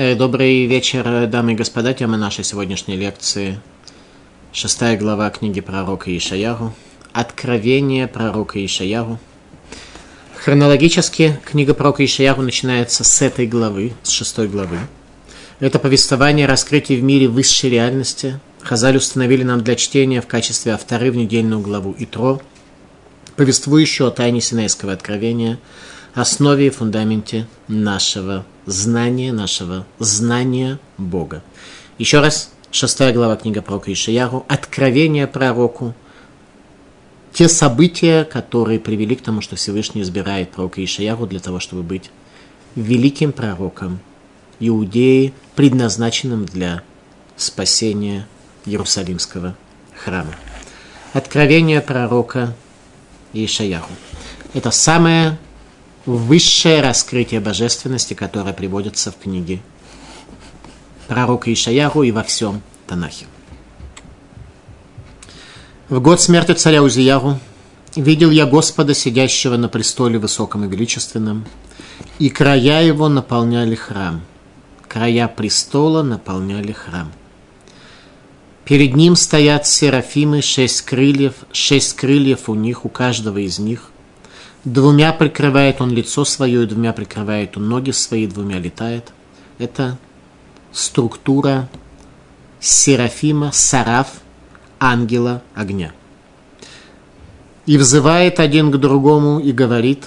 [0.00, 1.92] Э, добрый вечер, дамы и господа.
[1.92, 3.58] Тема нашей сегодняшней лекции–
[4.52, 6.72] шестая глава книги пророка Ишаяру.
[7.12, 9.18] Откровение пророка Ишаяру.
[10.36, 14.78] Хронологически книга пророка Ишаяру начинается с этой главы, с шестой главы.
[15.58, 18.38] Это повествование о раскрытии в мире высшей реальности.
[18.62, 22.40] Хазаль установили нам для чтения в качестве авторы в недельную главу Итро,
[23.34, 25.58] повествующую о тайне Синайского откровения–
[26.14, 31.42] основе и фундаменте нашего знания, нашего знания Бога.
[31.96, 35.94] Еще раз, шестая глава книга пророка Ишияру, откровение пророку,
[37.32, 42.10] те события, которые привели к тому, что Всевышний избирает пророка Ишияру для того, чтобы быть
[42.74, 44.00] великим пророком
[44.60, 46.82] Иудеи, предназначенным для
[47.36, 48.26] спасения
[48.66, 49.56] Иерусалимского
[49.94, 50.34] храма.
[51.14, 52.54] Откровение пророка
[53.32, 53.92] Ишаяху.
[54.52, 55.38] Это самое
[56.16, 59.60] высшее раскрытие божественности, которое приводится в книге
[61.06, 63.26] пророка Ишаяху и во всем Танахе.
[65.88, 67.38] В год смерти царя Узияру
[67.96, 71.46] видел я Господа, сидящего на престоле высоком и величественном,
[72.18, 74.22] и края его наполняли храм.
[74.86, 77.10] Края престола наполняли храм.
[78.64, 83.90] Перед ним стоят серафимы, шесть крыльев, шесть крыльев у них, у каждого из них–
[84.64, 89.12] Двумя прикрывает он лицо свое, и двумя прикрывает он ноги свои, двумя летает.
[89.58, 89.98] Это
[90.72, 91.68] структура
[92.60, 94.08] Серафима, Сараф,
[94.80, 95.92] ангела огня.
[97.66, 100.06] И взывает один к другому и говорит,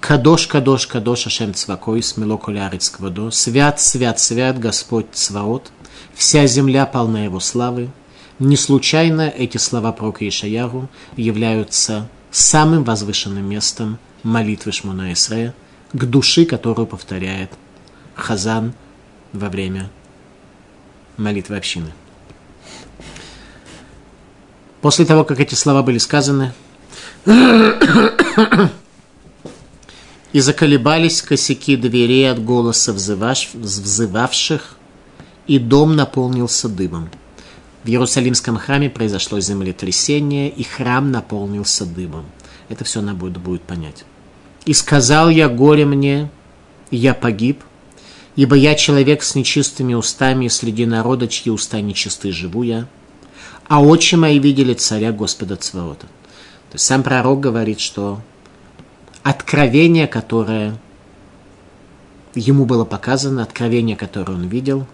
[0.00, 5.70] Кадош, Кадош, Кадош, Ашем Цвакой, смело колярец квадо, Свят, свят, свят, Господь Цваот,
[6.14, 7.90] вся земля полна его славы.
[8.38, 15.54] Не случайно эти слова пророка Ишаяру являются самым возвышенным местом молитвы Шмуна Исрея,
[15.92, 17.52] к души, которую повторяет
[18.14, 18.72] Хазан
[19.32, 19.90] во время
[21.16, 21.92] молитвы общины.
[24.80, 26.52] После того, как эти слова были сказаны,
[30.32, 34.76] и заколебались косяки дверей от голоса взывавших,
[35.46, 37.10] и дом наполнился дымом.
[37.84, 42.26] В Иерусалимском храме произошло землетрясение, и храм наполнился дымом.
[42.68, 44.04] Это все надо будет, будет понять.
[44.64, 46.30] «И сказал я горе мне,
[46.92, 47.64] я погиб,
[48.36, 52.86] ибо я человек с нечистыми устами, среди народа, чьи уста нечисты, живу я,
[53.66, 56.06] а очи мои видели царя Господа Цваота».
[56.70, 58.20] То есть сам пророк говорит, что
[59.24, 60.78] откровение, которое
[62.36, 64.86] ему было показано, откровение, которое он видел,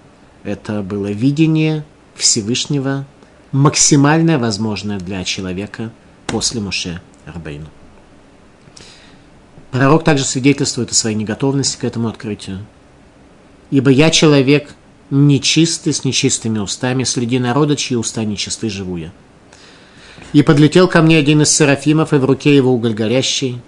[0.43, 1.85] это было видение–
[2.19, 3.07] Всевышнего
[3.53, 5.91] максимальное возможное для человека
[6.27, 7.69] после Муше Рабейну.
[9.71, 12.65] Пророк также свидетельствует о своей неготовности к этому открытию.
[13.71, 14.75] «Ибо я человек
[15.11, 19.13] нечистый, с нечистыми устами, среди народа, чьи уста нечисты, живу я».
[20.33, 23.61] И подлетел ко мне один из серафимов, и в руке его уголь горящий,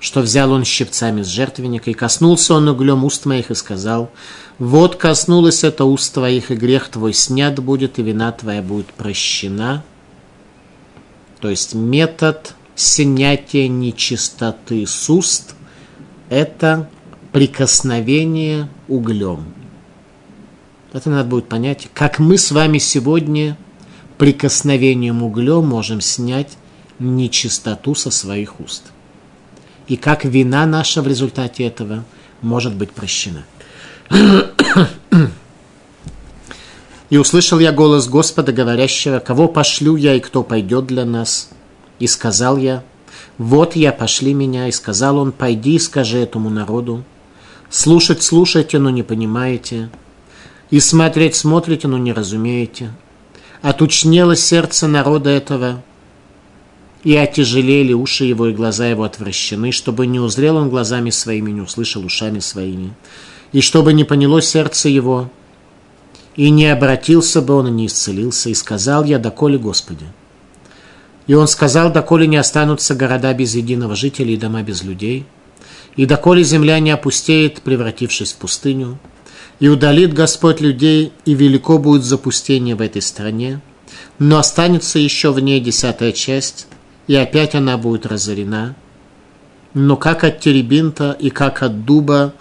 [0.00, 4.10] что взял он щипцами с жертвенника, и коснулся он углем уст моих и сказал,
[4.58, 9.84] «Вот коснулось это уст твоих, и грех твой снят будет, и вина твоя будет прощена».
[11.40, 15.54] То есть метод снятия нечистоты с уст–
[16.28, 16.88] это
[17.32, 19.44] прикосновение углем.
[20.92, 23.58] Это надо будет понять, как мы с вами сегодня
[24.16, 26.56] прикосновением углем можем снять
[26.98, 28.92] нечистоту со своих уст
[29.88, 32.04] и как вина наша в результате этого
[32.42, 33.44] может быть прощена.
[37.08, 41.50] И услышал я голос Господа, говорящего, кого пошлю я и кто пойдет для нас.
[42.00, 42.82] И сказал я,
[43.38, 44.66] вот я, пошли меня.
[44.68, 47.04] И сказал он, пойди и скажи этому народу.
[47.70, 49.88] Слушать слушайте, но не понимаете.
[50.70, 52.90] И смотреть смотрите, но не разумеете.
[53.62, 55.82] Отучнело сердце народа этого,
[57.06, 61.60] и отяжелели уши его, и глаза его отвращены, чтобы не узрел он глазами своими, не
[61.60, 62.94] услышал ушами своими,
[63.52, 65.30] и чтобы не поняло сердце его,
[66.34, 70.04] и не обратился бы он, и не исцелился, и сказал я, доколе Господи.
[71.28, 75.26] И он сказал, доколе не останутся города без единого жителя и дома без людей,
[75.94, 78.98] и доколе земля не опустеет, превратившись в пустыню,
[79.60, 83.60] и удалит Господь людей, и велико будет запустение в этой стране,
[84.18, 86.66] но останется еще в ней десятая часть,
[87.06, 88.74] и опять она будет разорена.
[89.74, 92.32] Но как от теребинта и как от дуба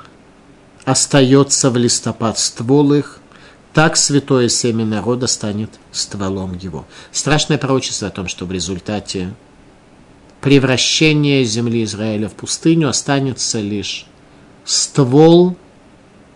[0.86, 3.20] остается в листопад ствол их,
[3.74, 6.86] так святое семя народа станет стволом его.
[7.12, 9.34] Страшное пророчество о том, что в результате
[10.40, 14.06] превращения земли Израиля в пустыню останется лишь
[14.64, 15.58] ствол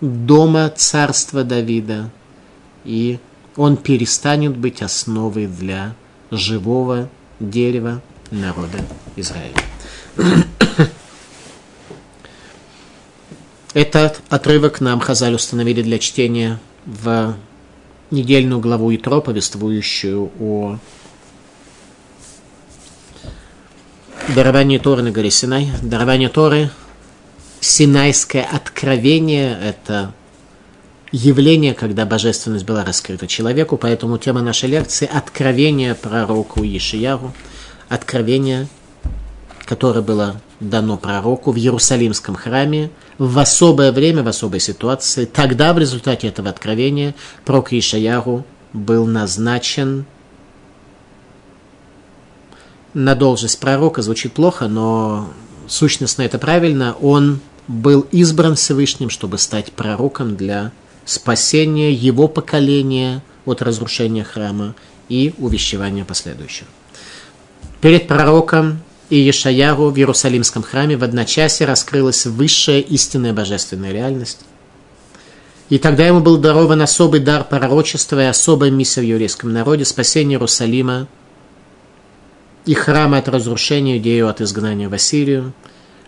[0.02, 2.12] дома царства Давида,
[2.84, 3.20] и
[3.56, 5.96] он перестанет быть основой для
[6.32, 7.10] живого
[7.40, 8.80] дерева народа
[9.16, 9.56] Израиля.
[13.74, 17.36] Этот отрывок нам Хазаль установили для чтения в
[18.12, 20.78] недельную главу Итро, повествующую о
[24.36, 25.70] даровании Торы на горе Синай.
[25.82, 26.72] Дарование Торы,
[27.60, 30.14] синайское откровение– это
[31.12, 37.34] явление, когда божественность была раскрыта человеку, поэтому тема нашей лекции– откровение пророку Ишияру,
[37.89, 38.68] откровение,
[39.65, 45.25] которое было дано пророку в Иерусалимском храме в особое время, в особой ситуации.
[45.25, 47.15] Тогда в результате этого откровения
[47.45, 50.06] пророк Ишаяру был назначен
[52.94, 54.01] на должность пророка.
[54.01, 55.30] Звучит плохо, но
[55.68, 56.95] сущностно это правильно.
[57.01, 60.71] Он был избран Всевышним, чтобы стать пророком для
[61.06, 64.75] спасения его поколения от разрушения храма
[65.07, 66.68] и увещевания последующих.
[67.81, 68.80] Перед пророком
[69.10, 74.42] и Ешаяру в Иерусалимском храме в одночасье раскрылась высшая истинная божественная реальность.
[75.70, 80.36] И тогда ему был дарован особый дар пророчества и особая миссия в еврейском народе– спасение
[80.36, 81.08] Иерусалима
[82.66, 85.54] и храма от разрушения, идею от изгнания в Ассирию,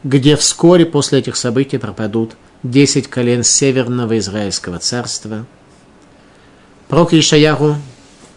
[0.04, 2.32] где вскоре после этих событий пропадут
[2.64, 5.46] десять колен Северного Израильского царства.
[6.88, 7.78] Пророк Ишаяру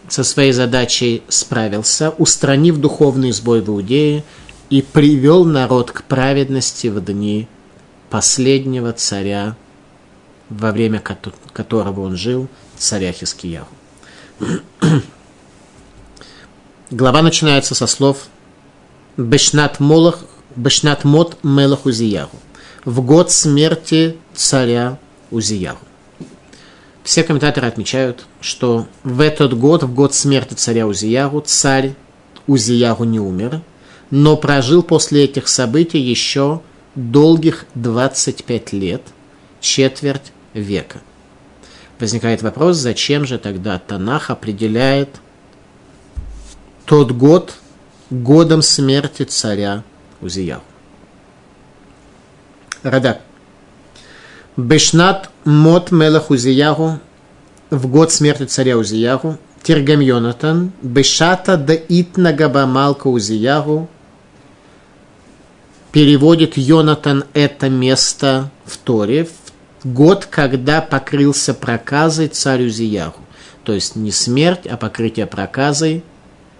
[0.07, 4.23] со своей задачей справился, устранив духовный сбой в Иудее
[4.69, 7.47] и привел народ к праведности в дни
[8.09, 9.55] последнего царя,
[10.49, 12.47] во время которого он жил,
[12.77, 13.67] царя Хискияру.
[16.91, 18.27] Глава начинается со слов
[19.17, 20.19] «Бешнат молах,
[20.55, 22.29] бешнат мот мелах Узияру»
[22.85, 24.99] в год смерти царя
[25.31, 25.79] Узияру.
[27.05, 31.93] Все комментаторы отмечают, что в этот год, в год смерти царя Узияру, царь
[32.47, 33.61] Узияру не умер–
[34.11, 36.61] но прожил после этих событий еще
[36.95, 39.01] долгих 25 лет,
[39.59, 41.01] четверть века.
[41.99, 45.09] Возникает вопрос, зачем же тогда Танах определяет
[46.85, 47.55] тот год
[48.09, 49.83] годом смерти царя
[50.21, 50.61] Узияу.
[52.83, 53.21] Радак.
[54.57, 56.99] Бешнат мот мелах Узиягу
[57.69, 63.89] в год смерти царя Узиягу Тиргам Йонатан Бешата да итна габа малка Узиягу
[65.95, 73.21] переводит Йонатан это место в Торе, в год, когда покрылся проказой царю Зияру.
[73.63, 76.03] То есть не смерть, а покрытие проказой,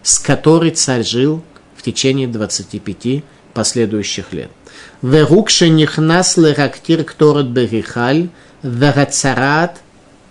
[0.03, 1.44] с которой царь жил
[1.75, 4.51] в течение 25 последующих лет.
[5.01, 8.29] Верукше нихнас лерактир кторот берихаль,
[8.63, 9.81] верацарат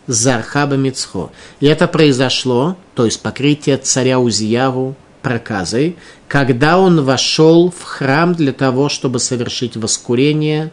[0.06, 1.30] зархаба мицхо.
[1.60, 5.96] И это произошло, то есть покрытие царя Узияру проказой,
[6.28, 10.72] когда он вошел в храм для того, чтобы совершить воскурение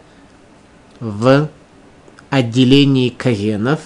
[1.00, 1.50] в
[2.30, 3.80] отделении Каенов,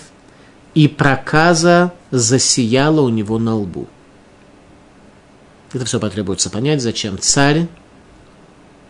[0.73, 3.87] и проказа засияла у него на лбу.
[5.71, 7.67] Это все потребуется понять, зачем царь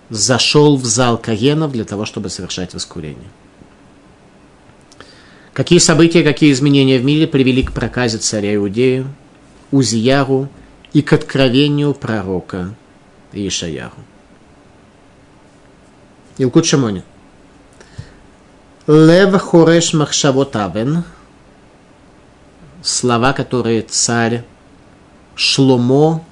[0.10, 3.30] зашел в зал Каенов для того, чтобы совершать воскурение.
[5.54, 9.08] Какие события, какие изменения в мире привели к проказе царя Иудею,
[9.72, 10.50] Узияру
[10.94, 12.76] и к откровению пророка
[13.32, 14.02] Ишаяху.
[16.38, 17.04] Илкут Шамони.
[18.88, 21.04] Лев хореш махшавотавен.
[22.84, 24.44] Слова, которые царь
[25.36, 26.24] Шломо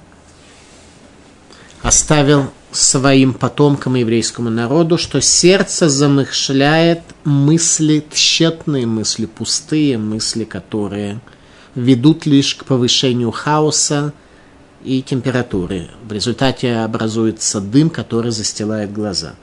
[1.82, 11.20] оставил своим потомкам еврейскому народу, что сердце замышляет мысли, тщетные мысли, пустые мысли, которые
[11.74, 14.12] ведут лишь к повышению хаоса,
[14.84, 15.88] и температуры.
[16.06, 19.34] В результате образуется дым, который застилает глаза.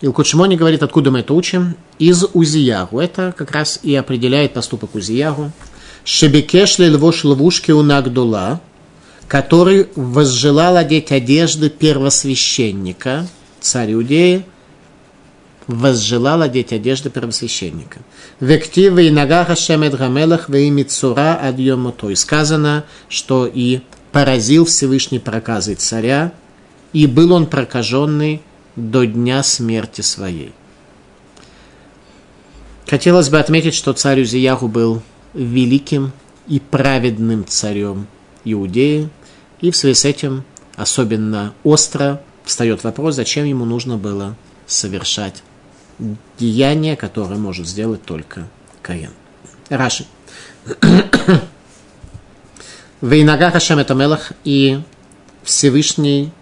[0.00, 1.76] Илкут Шимони говорит, откуда мы это учим?
[1.98, 2.98] Из Узиягу.
[3.00, 5.52] Это как раз и определяет поступок Узиягу.
[6.04, 8.60] Шебекеш левош ловушки у Нагдула,
[9.28, 13.28] который возжелал одеть одежды первосвященника,
[13.60, 14.44] царь Иудеи,
[15.66, 18.00] возжелал одеть одежды первосвященника.
[18.40, 22.08] Вектива и нога Хашемет Гамелах и Мицура Адьемото.
[22.08, 23.80] И сказано, что и
[24.12, 26.32] поразил Всевышний проказой царя,
[26.94, 28.40] и был он прокаженный
[28.76, 30.52] до дня смерти своей.
[32.86, 35.02] Хотелось бы отметить, что царь Узияху был
[35.34, 36.12] великим
[36.46, 38.06] и праведным царем
[38.44, 39.10] Иудеи,
[39.60, 40.44] и в связи с этим
[40.76, 44.36] особенно остро встает вопрос, зачем ему нужно было
[44.66, 45.42] совершать
[46.38, 48.46] деяние, которое может сделать только
[48.82, 49.10] Каин.
[49.68, 50.06] Раши.
[53.00, 54.80] Вейнага Хашем это Мелах, и
[55.42, 56.32] Всевышний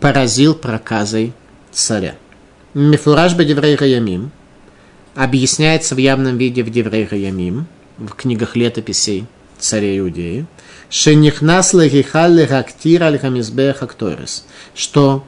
[0.00, 1.32] поразил проказой
[1.72, 2.16] царя.
[2.74, 4.30] Мифураж Бедеврей Раямим
[5.14, 7.66] объясняется в явном виде в Деврей Раямим,
[7.98, 9.26] в книгах летописей
[9.58, 10.46] царя Иудеи,
[10.90, 13.20] Шенихнас лехихал лехактир аль
[14.74, 15.24] что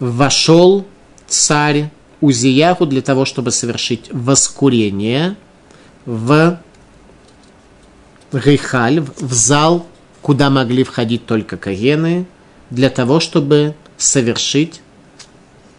[0.00, 0.86] вошел
[1.26, 1.90] царь
[2.20, 5.36] Узияху для того, чтобы совершить воскурение
[6.04, 6.58] в
[8.32, 9.86] Рихаль, в зал,
[10.20, 12.26] куда могли входить только каены,
[12.70, 14.80] для того, чтобы совершить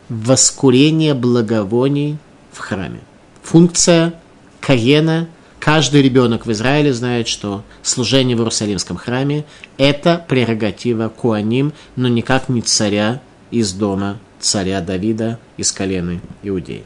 [0.07, 2.17] воскурение благовоний
[2.53, 3.01] в храме.
[3.43, 4.13] Функция
[4.61, 5.27] каена–
[5.59, 9.45] Каждый ребенок в Израиле знает, что служение в Иерусалимском храме–
[9.77, 16.83] это прерогатива Куаним, но никак не царя из дома царя Давида из колена Иудеи.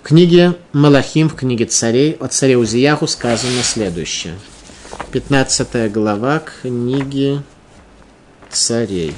[0.00, 4.34] В книге Малахим, в книге царей, о царе Узияху сказано следующее.
[5.12, 7.42] 15 глава книги
[8.50, 9.14] царей.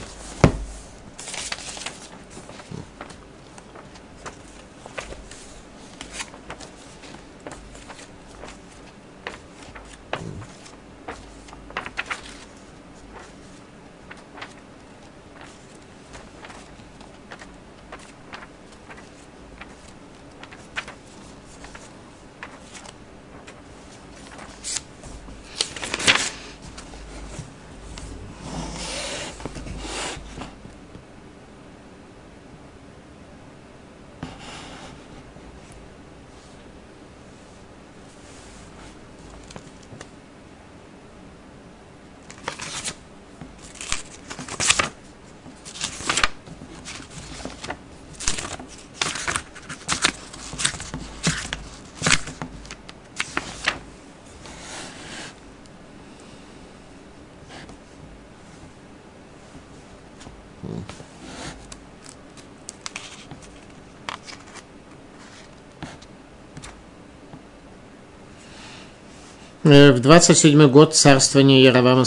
[69.71, 72.05] В 27 год царствования Яровама,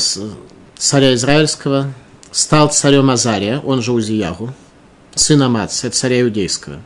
[0.77, 1.93] царя Израильского,
[2.31, 4.53] стал царем Азария, он же Узиягу,
[5.15, 6.81] сына Амаца, царя Иудейского.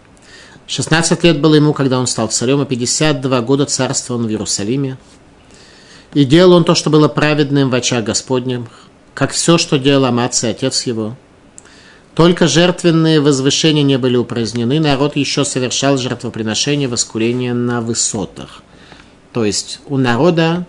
[0.67, 5.00] 16 лет было ему, когда он стал царем, и 52 года царствовал он в Иерусалиме.
[6.13, 8.67] И делал он то, что было праведным в очах Господнем,
[9.15, 11.17] как все, что делал Амац и отец его.
[12.13, 18.62] Только жертвенные возвышения не были упразднены, народ еще совершал жертвоприношения, воскурения на высотах.
[19.34, 20.65] То есть у народа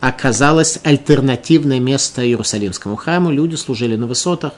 [0.00, 3.30] оказалось альтернативное место Иерусалимскому храму.
[3.30, 4.52] Люди служили на высотах.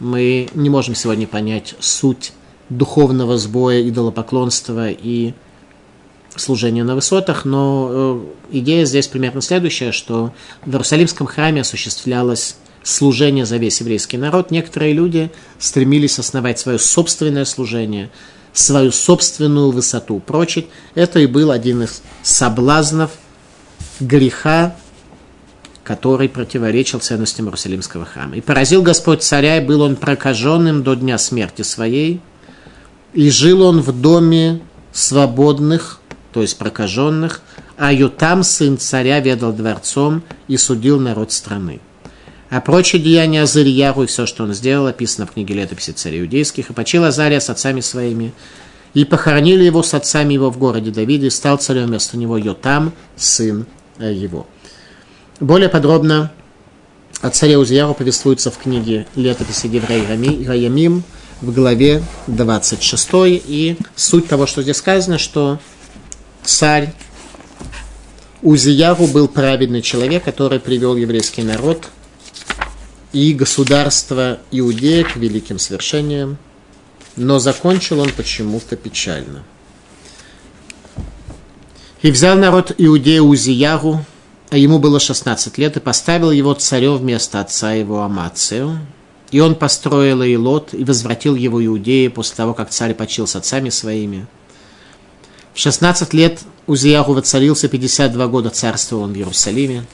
[0.00, 2.32] Мы не можем сегодня понять суть
[2.68, 5.34] духовного сбоя, идолопоклонства и
[6.34, 10.32] служения на высотах, но э, идея здесь примерно следующая, что
[10.64, 14.50] в Иерусалимском храме осуществлялось служение за весь еврейский народ.
[14.50, 18.10] Некоторые люди стремились основать свое собственное служение–
[18.52, 20.66] свою собственную высоту прочить.
[20.94, 23.12] Это и был один из соблазнов
[24.00, 24.76] греха,
[25.84, 28.36] который противоречил ценностям Иерусалимского храма.
[28.36, 32.20] И поразил Господь царя, и был он прокаженным до дня смерти своей,
[33.14, 34.60] и жил он в доме
[34.92, 36.00] свободных,
[36.32, 37.42] то есть прокаженных,
[37.76, 41.80] а Ютам, сын царя, ведал дворцом и судил народ страны.
[42.52, 46.68] А прочие деяния Азарьяру и все, что он сделал, описано в книге летописи царей иудейских.
[46.68, 48.34] И почил Азария с отцами своими.
[48.92, 52.92] И похоронили его с отцами его в городе Давиде, и стал царем вместо него Йотам,
[53.16, 53.64] сын
[53.98, 54.46] э, его.
[55.40, 56.30] Более подробно
[57.22, 60.04] о царе Узияру повествуется в книге летописи Деврей
[60.46, 61.04] Раямим
[61.40, 63.08] в главе 26.
[63.14, 65.58] И суть того, что здесь сказано, что
[66.44, 66.92] царь
[68.42, 71.88] Узияру был праведный человек, который привел еврейский народ–
[73.12, 76.38] и государство Иудея к великим свершениям,
[77.16, 79.44] но закончил он почему-то печально.
[82.00, 84.04] И взял народ Иудея Узиягу,
[84.50, 88.78] а ему было 16 лет, и поставил его царем вместо отца его Амацию.
[89.30, 93.70] И он построил Илот и возвратил его Иудеи после того, как царь почил с отцами
[93.70, 94.26] своими.
[95.54, 99.84] В 16 лет Узиягу воцарился, 52 года царствовал он в Иерусалиме.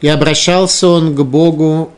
[0.00, 1.92] И обращался он к Богу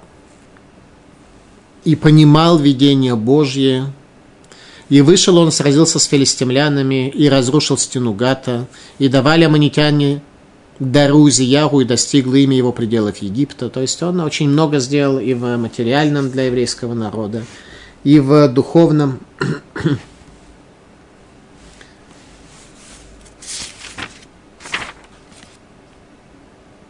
[1.85, 3.93] и понимал видение Божье.
[4.89, 8.67] И вышел он, сразился с филистимлянами и разрушил стену Гата.
[8.99, 10.23] И давали аммонитяне
[10.79, 13.69] дару Зияру и достигло имя его пределов Египта.
[13.69, 17.45] То есть он очень много сделал и в материальном для еврейского народа,
[18.05, 19.21] и в духовном.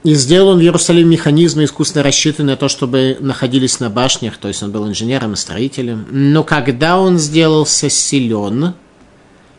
[0.09, 4.49] И сделал он в Иерусалиме механизмы, искусственно рассчитанные на то, чтобы находились на башнях, то
[4.49, 6.07] есть он был инженером и строителем.
[6.11, 8.73] Но когда он сделался силен,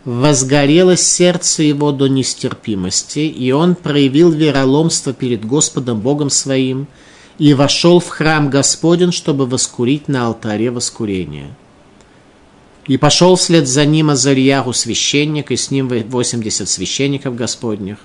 [0.06, 6.88] возгорелось сердце его до нестерпимости, и он проявил вероломство перед Господом Богом своим,
[7.38, 11.56] и вошел в храм Господень, чтобы воскурить на алтаре воскурения.
[12.88, 18.00] И пошел вслед за ним Азарьяху священник, и с ним 80 священников Господних.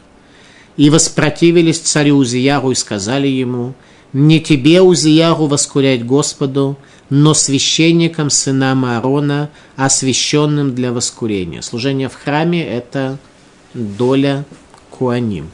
[0.76, 3.75] И воспротивились царю Узияру и сказали ему,
[4.12, 6.76] «Не тебе, Узияру, воскурять Господу,
[7.11, 11.62] но священникам сынам Аарона, освященным для воскурения».
[11.62, 13.19] Служение в храме– это
[13.75, 14.45] доля
[14.90, 15.50] Куаним.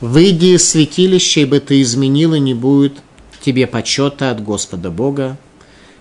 [0.00, 2.94] «Выйди из святилища, ибо ты изменил, и не будет
[3.42, 5.36] тебе почета от Господа Бога,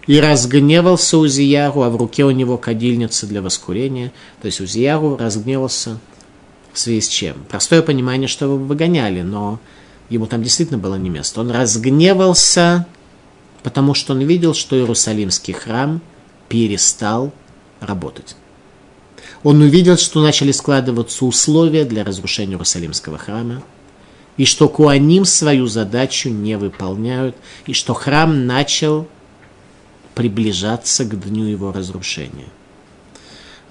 [0.08, 4.12] и разгневался Узияру, а в руке у него кадильница для воскурения.
[4.42, 6.00] То есть Узияру разгневался
[6.74, 7.46] в связи с чем?
[7.50, 9.60] Простое понимание, что его выгоняли, но
[10.10, 11.42] ему там действительно было не место.
[11.42, 12.86] Он разгневался,
[13.63, 16.01] потому что он видел, что Иерусалимский храм
[16.50, 17.34] перестал
[17.80, 18.36] работать.
[19.44, 23.63] Он увидел, что начали складываться условия для разрушения Иерусалимского храма,
[24.38, 27.36] и что Куаним свою задачу не выполняют,
[27.66, 29.08] и что храм начал
[30.16, 32.48] приближаться к дню его разрушения.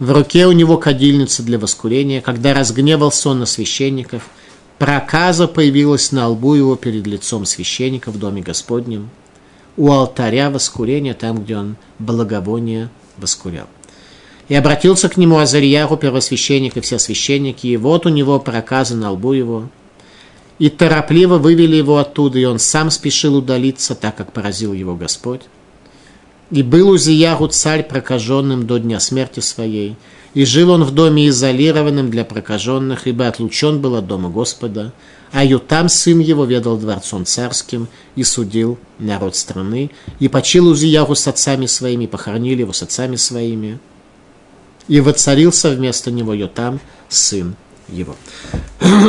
[0.00, 2.23] В руке у него кадильница для воскурения.
[2.23, 4.30] Когда разгневался он на священников,
[4.78, 9.11] проказа появилась на лбу его перед лицом священника в доме Господнем,
[9.76, 12.88] у алтаря воскурения, там, где он благовоние
[13.19, 13.66] воскурял.
[14.49, 19.12] И обратился к нему Азарьяру, первосвященник и все священники, и вот у него проказа на
[19.12, 19.69] лбу его.
[20.59, 25.42] И торопливо вывели его оттуда, и он сам спешил удалиться, так как поразил его Господь.
[26.50, 29.97] И был Узияру царь прокаженным до дня смерти своей,
[30.35, 34.93] и жил он в доме изолированным для прокаженных, ибо отлучен был от дома Господа,
[35.32, 37.86] а Ютам, сын его, ведал дворцом царским
[38.17, 43.78] и судил народ страны, и почил Узияру с отцами своими, похоронили его с отцами своими,
[44.89, 47.54] и воцарился вместо него Ютам, сын
[47.89, 48.17] его.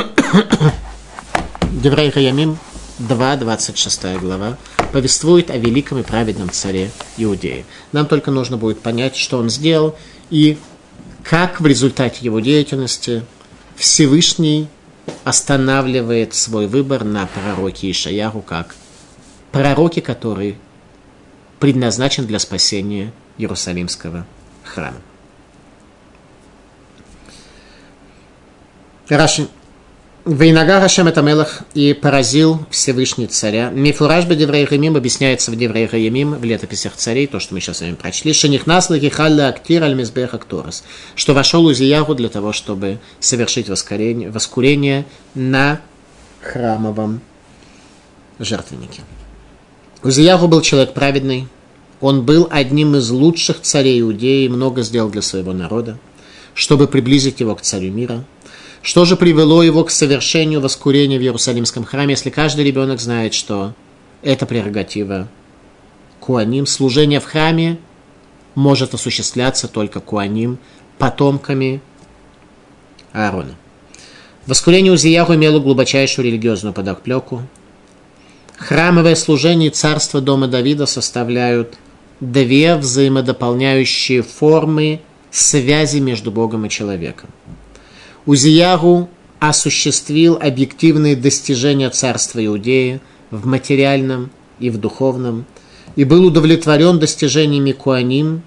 [1.72, 2.58] Деврей Хаямим,
[3.08, 4.58] 2, 26 глава
[4.94, 7.66] повествует о великом и праведном царе Иудеи.
[7.92, 9.98] Нам только нужно будет понять, что он сделал
[10.30, 10.58] и
[11.24, 13.24] как в результате его деятельности
[13.76, 14.68] Всевышний
[15.24, 18.76] останавливает свой выбор на пророке Ишаяху как
[19.52, 20.58] пророке, который
[21.60, 24.26] предназначен для спасения Иерусалимского
[24.64, 24.98] храма.
[29.10, 29.48] Раши
[30.24, 33.72] Вейнага Хашем это Мелах и поразил Всевышний царя.
[33.72, 37.82] Мифураж Бедеврей Ремим объясняется в Деврей Ремим в летописях царей, то, что мы сейчас с
[37.82, 38.32] вами прочли.
[38.32, 40.84] Шенихнас Лахихалля Актир Альмизбех Акторас.
[41.16, 45.82] Что вошел Узиягу для того, чтобы совершить воскурение, воскурение на
[46.40, 47.22] храмовом
[48.38, 49.02] жертвеннике.
[50.04, 51.48] Узиягу был человек праведный.
[52.00, 55.98] Он был одним из лучших царей Иудеи, много сделал для своего народа,
[56.54, 58.24] чтобы приблизить его к царю мира–
[58.82, 63.74] что же привело его к совершению воскурения в Иерусалимском храме, если каждый ребенок знает, что
[64.22, 65.28] это прерогатива
[66.20, 67.78] Куаним, служение в храме
[68.56, 70.58] может осуществляться только Куаним,
[70.98, 71.82] потомками
[73.12, 73.56] Аарона.
[74.46, 77.44] Воскурение Узияху имело глубочайшую религиозную подоплеку.
[78.58, 81.76] Храмовое служение и царство дома Давида составляют
[82.20, 87.30] две взаимодополняющие формы связи между Богом и человеком.
[88.26, 94.30] Узиягу осуществил объективные достижения царства Иудеи в материальном
[94.60, 95.46] и в духовном,
[95.96, 98.44] и был удовлетворен достижениями Куаним,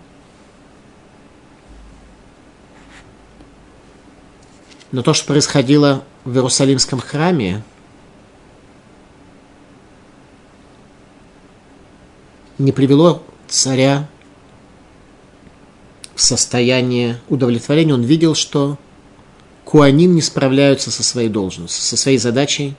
[4.92, 7.64] но то, что происходило в Иерусалимском храме,
[12.58, 14.08] не привело царя
[16.14, 17.94] в состояние удовлетворения.
[17.94, 18.78] Он видел, что
[19.74, 22.76] Куаним не справляются со своей должностью, со своей задачей,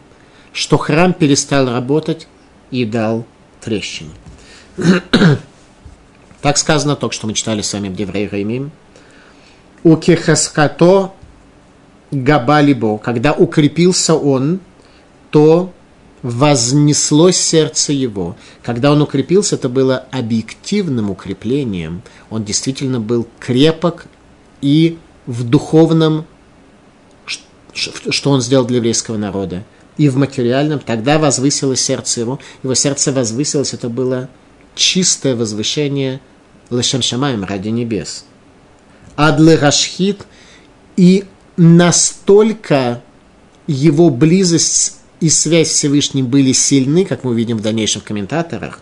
[0.54, 2.26] что храм перестал работать
[2.72, 3.26] и дал
[3.60, 4.12] трещину.
[6.42, 8.72] так сказано только что мы читали с вами в Деврей Реймим.
[9.84, 11.12] У Кехаскато
[12.12, 14.62] Габалибо, когда укрепился он,
[15.32, 15.74] то
[16.22, 18.38] вознеслось сердце его.
[18.64, 22.04] Когда он укрепился, это было объективным укреплением.
[22.30, 24.06] Он действительно был крепок
[24.62, 26.26] и в духовном
[27.76, 29.64] что он сделал для еврейского народа,
[29.98, 34.30] и в материальном, тогда возвысилось сердце его, его сердце возвысилось, это было
[34.76, 36.20] чистое возвышение
[36.70, 38.26] Лешем Шамаем ради небес.
[39.16, 40.26] Адлы Рашхит,
[40.98, 41.26] и
[41.58, 43.02] настолько
[43.68, 48.82] его близость и связь с Всевышним были сильны, как мы увидим в дальнейшем в комментаторах,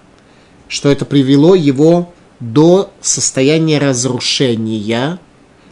[0.67, 5.19] что это привело его до состояния разрушения,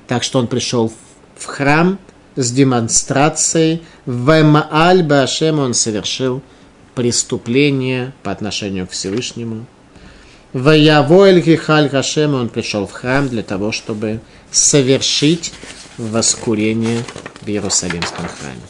[0.08, 0.92] так что он пришел
[1.38, 1.98] в храм
[2.36, 6.42] с демонстрацией, в Мааль Башем он совершил
[6.96, 9.66] преступление по отношению к Всевышнему.
[10.54, 14.20] В Явоэль Гихаль Хашем он пришел в храм для того, чтобы
[14.52, 15.54] совершить
[15.98, 17.04] воскурение
[17.42, 18.62] в Иерусалимском храме.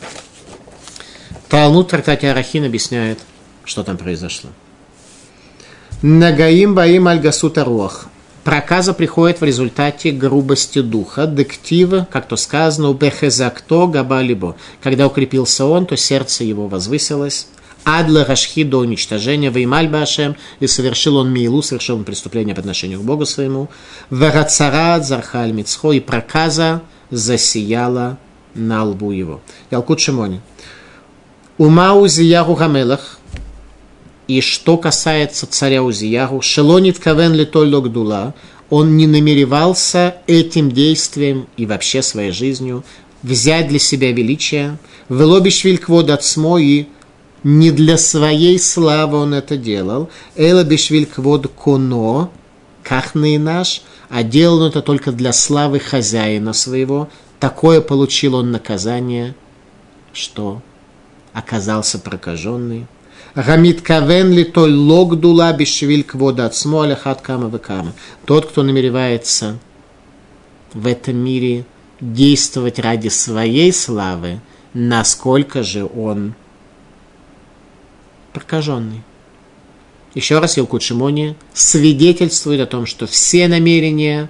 [1.50, 3.20] Талмуд трактате Арахин объясняет,
[3.66, 4.52] что там произошло.
[6.02, 8.08] Нагаим баим альгасута руах.
[8.44, 14.56] Проказа приходит в результате грубости духа, дектива, как то сказано, у бехезакто габалибо.
[14.82, 17.48] Когда укрепился он, то сердце его возвысилось.
[17.84, 23.00] Адла Рашхи до уничтожения, Веймаль Башем, и совершил он Милу, совершил он преступление по отношению
[23.00, 23.70] к Богу своему.
[24.10, 28.18] Варацарат Зархаль Мицхо, и проказа засияла
[28.56, 29.42] на лбу его.
[29.70, 30.42] Ялкут Шимони.
[31.58, 33.20] Ума Узияру Гамелах,
[34.32, 38.34] и что касается царя Узияру, Шелонит Кавен Литоль Дула,
[38.70, 42.86] он не намеревался этим действием и вообще своей жизнью
[43.24, 44.78] взять для себя величие,
[45.10, 46.86] велобишвиль квод отсмо и
[47.44, 52.32] не для своей славы он это делал, эла бишвиль квод коно,
[52.84, 57.10] кахный наш, а делал он это только для славы хозяина своего.
[57.42, 59.36] Такое получил он наказание,
[60.14, 60.62] что
[61.34, 62.88] оказался прокаженный.
[63.36, 67.94] Гамит кавен ли той логдула бешвиль квода отсмо аляхат кама векама.
[68.26, 69.58] Тот, кто намеревается
[70.74, 71.66] в этом мире
[72.02, 74.42] действовать ради своей славы,
[74.74, 76.34] насколько же он
[78.34, 79.02] прокаженный.
[80.14, 84.30] Еще раз Илкут Шимони свидетельствует о том, что все намерения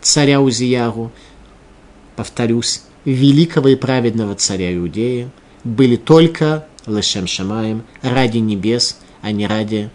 [0.00, 1.10] царя Узияру,
[2.14, 5.30] повторюсь, великого и праведного царя Иудея–
[5.66, 9.90] были только Лешем Шамаем, ради небес, а не ради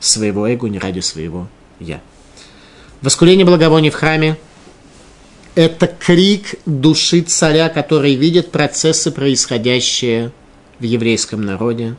[0.00, 1.48] своего эго, не ради своего
[1.80, 2.00] я.
[3.00, 4.36] Воскурение благовоний в храме–
[5.54, 10.32] это крик души царя, который видит процессы, происходящие
[10.78, 11.96] в еврейском народе.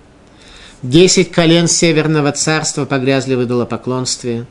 [0.84, 4.46] Десять колен Северного царства погрязли в идолопоклонстве,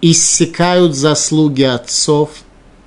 [0.00, 2.30] иссякают заслуги отцов,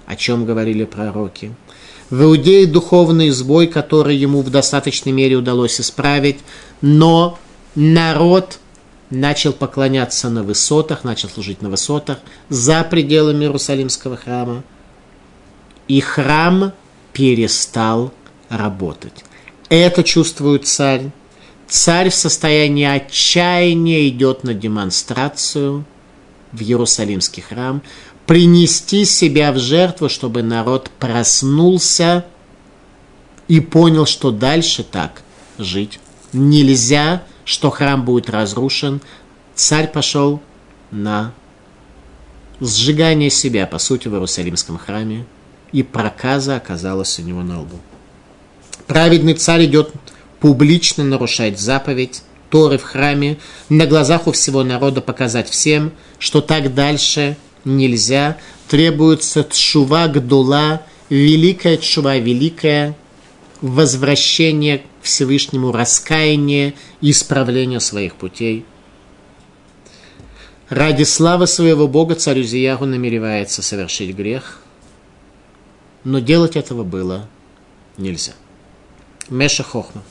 [0.06, 1.54] о чем говорили пророки–
[2.12, 6.40] в Иудее духовный сбой, который ему в достаточной мере удалось исправить,
[6.82, 7.40] но
[7.74, 8.60] народ
[9.10, 12.20] начал поклоняться на высотах, начал служить на высотах
[12.50, 14.64] за пределами Иерусалимского храма,
[15.88, 16.74] и храм
[17.14, 18.14] перестал
[18.50, 19.24] работать.
[19.70, 21.12] Это чувствует царь.
[21.68, 25.86] Царь в состоянии отчаяния идет на демонстрацию
[26.52, 27.82] в Иерусалимский храм,
[28.32, 32.24] принести себя в жертву, чтобы народ проснулся
[33.50, 35.24] и понял, что дальше так
[35.58, 36.00] жить
[36.32, 39.02] нельзя, что храм будет разрушен.
[39.54, 40.42] Царь пошел
[40.92, 41.34] на
[42.62, 45.26] сжигание себя, по сути, в Иерусалимском храме,
[45.74, 47.80] и проказа оказалась у него на лбу.
[48.88, 49.92] Праведный царь идет
[50.40, 56.74] публично нарушать заповедь Торы в храме, на глазах у всего народа показать всем, что так
[56.74, 58.38] дальше– нельзя.
[58.68, 62.96] Требуется тшува гдула, великая тшува, великое
[63.62, 68.66] возвращение к Всевышнему, раскаяние исправление своих путей.
[70.70, 74.62] Ради славы своего Бога царь Узияру намеревается совершить грех,
[76.04, 77.28] но делать этого было
[77.98, 78.34] нельзя.
[79.30, 80.02] Меша Хохма.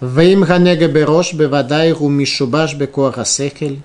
[0.00, 3.82] Ваим ганега берош бевадай ру мишубаш бекоаха секель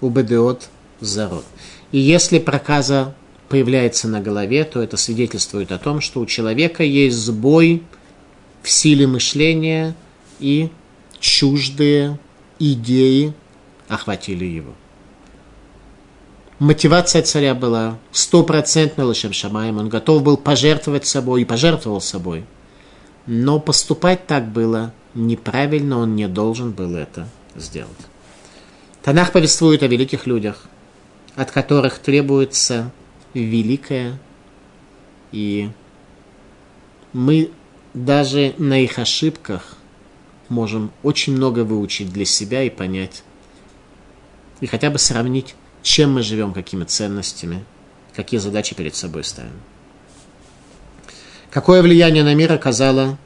[0.00, 1.44] убедеот зарод.
[1.92, 3.14] И если проказа
[3.48, 7.82] появляется на голове, то это свидетельствует о том, что у человека есть сбой
[8.62, 9.96] в силе мышления
[10.38, 10.70] и
[11.18, 12.18] чуждые
[12.58, 13.34] идеи
[13.88, 14.72] охватили его.
[16.60, 19.78] Мотивация царя была стопроцентно Лашем Шамаем.
[19.78, 22.44] Он готов был пожертвовать собой и пожертвовал собой.
[23.26, 27.90] Но поступать так было неправильно, он не должен был это сделать.
[29.02, 30.66] Танах повествует о великих людях–
[31.40, 32.90] от которых требуется
[33.32, 34.18] великое.
[35.32, 35.70] И
[37.14, 37.50] мы
[37.94, 39.78] даже на их ошибках
[40.50, 43.22] можем очень много выучить для себя и понять.
[44.60, 47.64] И хотя бы сравнить, чем мы живем, какими ценностями,
[48.14, 49.62] какие задачи перед собой ставим.
[51.50, 53.16] Какое влияние на мир оказало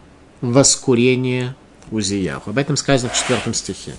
[0.40, 1.56] воскурение
[1.90, 2.50] Узияху?
[2.50, 3.96] Об этом сказано в четвертом стихе.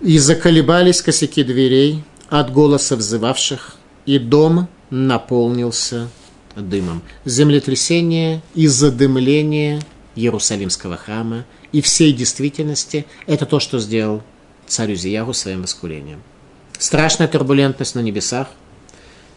[0.00, 6.08] «И заколебались косяки дверей, от голоса взывавших, и дом наполнился
[6.56, 7.02] дымом.
[7.24, 9.80] Землетрясение и задымление
[10.14, 14.22] Иерусалимского храма и всей действительности, это то, что сделал
[14.66, 16.22] царь Узиягу своим воскурением.
[16.78, 18.48] Страшная турбулентность на небесах,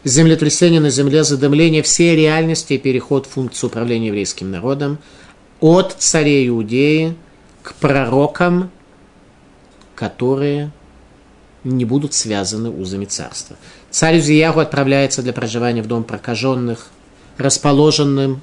[0.04, 5.00] землетрясение на земле, задымление всей реальности и переход функции управления еврейским народом
[5.60, 7.16] от царей Иудеи
[7.64, 8.70] к пророкам,
[9.96, 10.72] которые
[11.64, 13.56] не будут связаны узами царства.
[13.90, 16.88] Царь Узиягу отправляется для проживания в дом прокаженных,
[17.38, 18.42] расположенным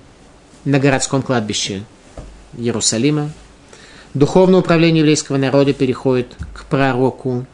[0.64, 1.84] на городском кладбище
[2.56, 3.30] Иерусалима.
[4.14, 7.46] Духовное управление еврейского народа переходит к пророку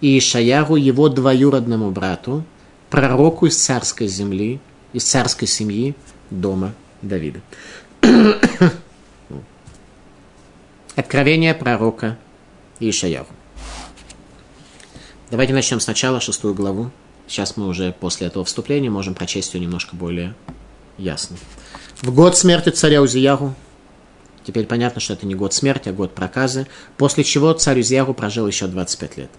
[0.00, 2.44] Иишаяру, его двоюродному брату,
[2.90, 4.60] пророку из царской земли,
[4.92, 5.94] из царской семьи
[6.30, 7.40] дома Давида.
[10.96, 12.16] Откровение пророка
[12.80, 13.35] Ишаяху.
[15.30, 16.90] Давайте начнем сначала шестую главу.
[17.26, 20.34] Сейчас мы уже после этого вступления можем прочесть ее немножко более
[20.98, 21.36] ясно.
[22.00, 23.54] В год смерти царя Узиягу,
[24.44, 28.46] теперь понятно, что это не год смерти, а год проказы, после чего царь Узиягу прожил
[28.46, 29.30] еще 25 лет.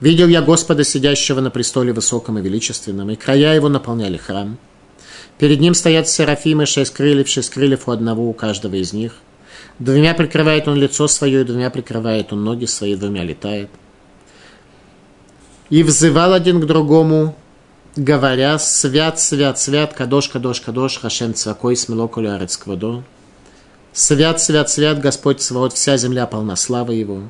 [0.00, 4.56] Видел я Господа, сидящего на престоле высоком и величественном, и края его наполняли храм.
[5.38, 9.16] Перед ним стоят серафимы, шесть крыльев, шесть крыльев у одного, у каждого из них–
[9.80, 13.70] Двумя прикрывает он лицо свое, и двумя прикрывает он ноги свои, двумя летает.
[15.70, 17.36] И взывал один к другому,
[17.94, 23.04] говоря, свят, свят, свят, кадош, кадош, кадош, хашем цвакой, смелоколю арецквадо.
[23.92, 27.22] Свят, свят, свят, Господь свод, вся земля полна славы Его.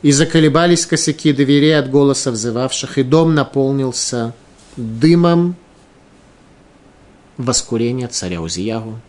[0.00, 4.34] И заколебались косяки дверей от голоса взывавших, и дом наполнился
[4.76, 5.54] дымом
[7.36, 9.00] воскурения царя Узиягу.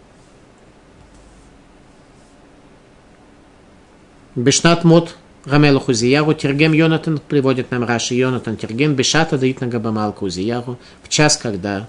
[4.36, 5.16] Бешнат мод
[5.46, 11.10] Рамелу Хузияру, Тергем Йонатан приводит нам Раши Йонатан Тергем, Бешата дает на Габамалку Хузияру, в
[11.10, 11.88] час, когда,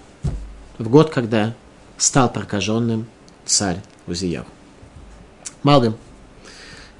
[0.77, 1.53] в год, когда
[1.97, 3.07] стал прокаженным
[3.45, 4.47] царь Узияру.
[5.63, 5.95] Малдым.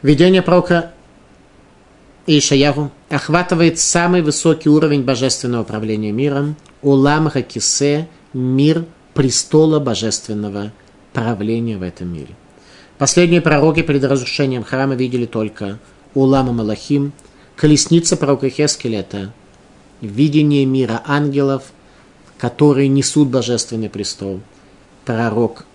[0.02, 0.94] Видение пророка
[2.26, 10.72] Ишаяру охватывает самый высокий уровень божественного управления миром, Улам Хакисе, мир престола божественного
[11.14, 12.36] правления в этом мире.
[12.98, 15.80] Последние пророки перед разрушением храма видели только
[16.16, 17.12] Улама Малахим,
[17.56, 19.34] колесница пророка Хескеля– это
[20.02, 21.64] видение мира ангелов,
[22.38, 24.40] которые несут божественный престол.
[25.04, 25.66] Пророк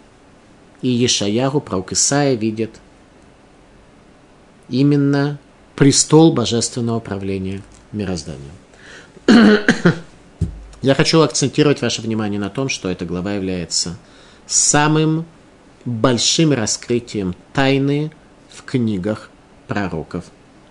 [0.83, 2.81] и Ешаяру, пророк Исаия видит
[4.71, 5.39] именно
[5.77, 8.51] престол божественного управления мирозданием.
[10.83, 13.99] Я хочу акцентировать ваше внимание на том, что эта глава является
[14.47, 15.27] самым
[15.85, 18.11] большим раскрытием тайны
[18.51, 19.30] в книгах
[19.71, 20.25] пророков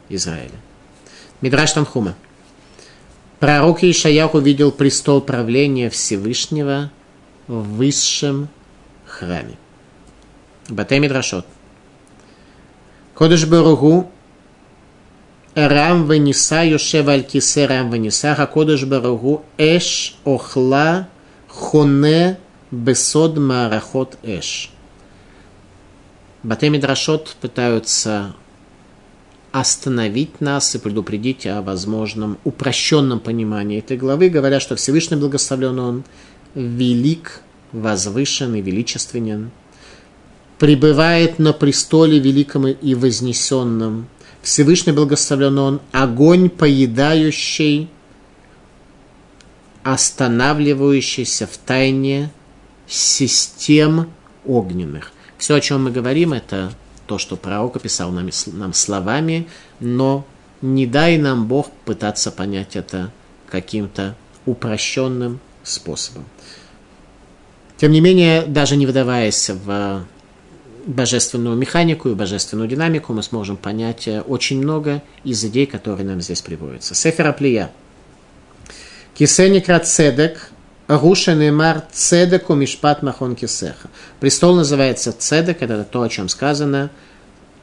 [0.09, 0.59] Израиля.
[1.39, 2.15] Мидраш Танхума.
[3.39, 6.91] Пророк Ишаях увидел престол правления Всевышнего
[7.47, 8.49] в высшем
[9.05, 9.55] храме.
[10.67, 11.45] Батэ Мидрашот.
[13.13, 14.11] Кодыш Баругу
[15.55, 21.07] Рам Вениса Йошев Алькисе Рам Вениса Хакодыш Баругу Эш Охла
[21.47, 22.37] Хоне
[22.69, 24.71] Бесод Марахот Эш.
[26.43, 28.35] Батемидрашот пытаются
[29.51, 36.03] остановить нас и предупредить о возможном упрощенном понимании этой главы, говоря, что Всевышний благословлен Он,
[36.55, 39.51] велик, возвышен и величественен,
[40.59, 44.07] пребывает на престоле великом и вознесенном.
[44.41, 47.89] Всевышний благословлен Он, огонь поедающий,
[49.83, 52.29] останавливающийся в тайне
[52.87, 54.09] систем
[54.45, 55.11] огненных.
[55.37, 56.73] Все, о чем мы говорим, это
[57.09, 59.47] то, что пророк описал нам, нам словами,
[59.79, 60.27] но
[60.61, 63.11] не дай нам Бог пытаться понять это
[63.49, 66.25] каким-то упрощенным способом.
[67.77, 70.05] Тем не менее, даже не выдаваясь в
[70.85, 76.21] божественную механику и божественную динамику, мы сможем понять э, очень много из идей, которые нам
[76.21, 76.93] здесь приводятся.
[76.93, 77.71] Сефера Плия.
[79.15, 80.51] Кисеник Цедек
[80.89, 83.89] Руша Неймар Цедеку Мишпат Махон Кисеха.
[84.19, 86.89] Престол называется Цедек, это то, о чем сказано.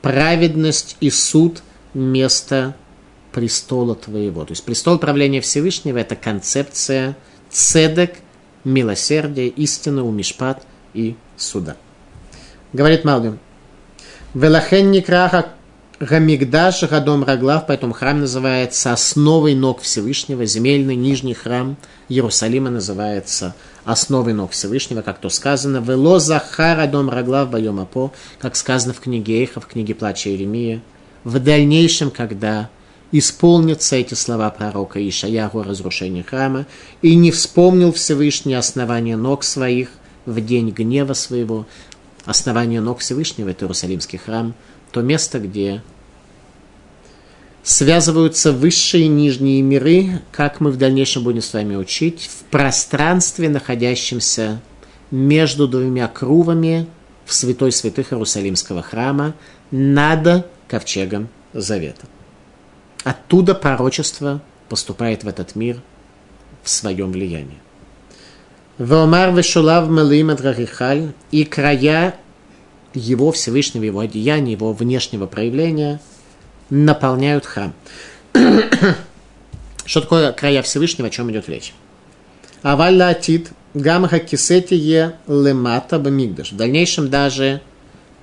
[0.01, 1.61] Праведность и суд
[1.93, 2.77] место
[3.33, 4.45] престола твоего.
[4.45, 7.17] То есть престол правления Всевышнего– это концепция
[7.51, 8.15] цедек,
[8.63, 10.63] милосердия, истины у Мишпат
[10.95, 11.77] и суда.
[12.73, 13.41] Говорит Малбим.
[14.35, 15.49] Велахен Некраха
[15.99, 21.79] Гамигдаш Гадом Раглав, поэтому храм называется основой ног Всевышнего, земельный нижний храм
[22.11, 23.55] Иерусалима называется
[23.85, 29.01] основой ног Всевышнего, как то сказано, «Вело Захар дом Раглав Байом Апо», как сказано в
[29.01, 30.83] книге Эйха, в книге Плача Иеремия.
[31.25, 32.69] В дальнейшем, когда
[33.11, 36.67] исполнятся эти слова пророка Ишаяху о разрушении храма,
[37.01, 39.89] и не вспомнил Всевышний основания ног своих
[40.27, 41.67] в день гнева своего,
[42.27, 44.55] основание ног Всевышнего, это Иерусалимский храм,
[44.97, 45.83] то место, где
[47.63, 53.51] связываются высшие и нижние миры, как мы в дальнейшем будем с вами учить, в пространстве,
[53.51, 54.63] находящемся
[55.11, 56.87] между двумя крувами
[57.27, 59.35] в святой святых Иерусалимского храма
[59.71, 62.07] над ковчегом Завета.
[63.05, 65.83] Оттуда пророчество поступает в этот мир
[66.63, 67.59] в своем влиянии.
[68.79, 69.91] Вомар вешулав
[70.41, 72.17] рахихаль и края
[72.97, 76.01] его Всевышнего, его одеяния, его внешнего проявления
[76.71, 77.75] наполняют храм.
[79.85, 81.75] Что такое края Всевышнего, о чем идет речь?
[82.63, 86.53] Авалла атит гамха кисетие лемата бамигдаш.
[86.53, 87.61] В дальнейшем даже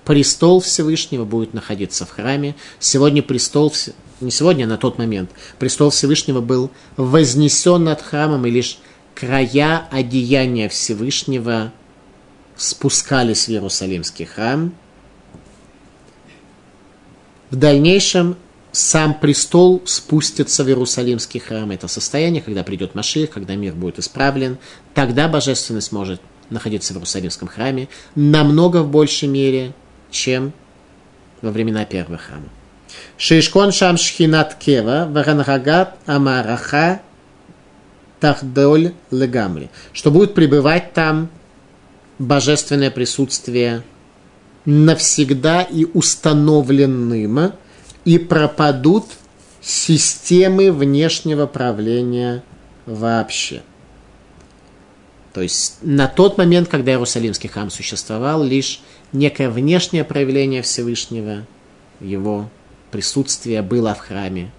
[0.04, 2.56] престол Всевышнего будет находиться в храме.
[2.80, 3.72] Сегодня престол,
[4.20, 8.80] не сегодня, а на тот момент, престол Всевышнего был вознесен над храмом, и лишь
[9.16, 11.72] края одеяния Всевышнего
[12.58, 14.74] спускались в Иерусалимский храм.
[17.50, 18.36] В дальнейшем
[18.72, 21.70] сам престол спустится в Иерусалимский храм.
[21.72, 24.58] Это состояние, когда придет Машир, когда мир будет исправлен.
[24.94, 29.74] Тогда божественность может находиться в Иерусалимском храме намного в большей мере,
[30.10, 30.54] чем
[31.42, 32.50] во времена первого храма.
[33.18, 37.02] Шишкон шам шхинат кева, варанрагат амараха
[38.20, 39.70] тахдоль легамли.
[39.92, 41.30] Что будет пребывать там
[42.20, 43.84] божественное присутствие
[44.66, 47.54] навсегда и установленным,
[48.06, 49.06] и пропадут
[49.62, 52.44] системы внешнего правления
[52.86, 53.62] вообще.
[55.34, 61.46] То есть на тот момент, когда Иерусалимский храм существовал, лишь некое внешнее проявление Всевышнего,
[62.00, 62.50] его
[62.92, 64.52] присутствие было в храме.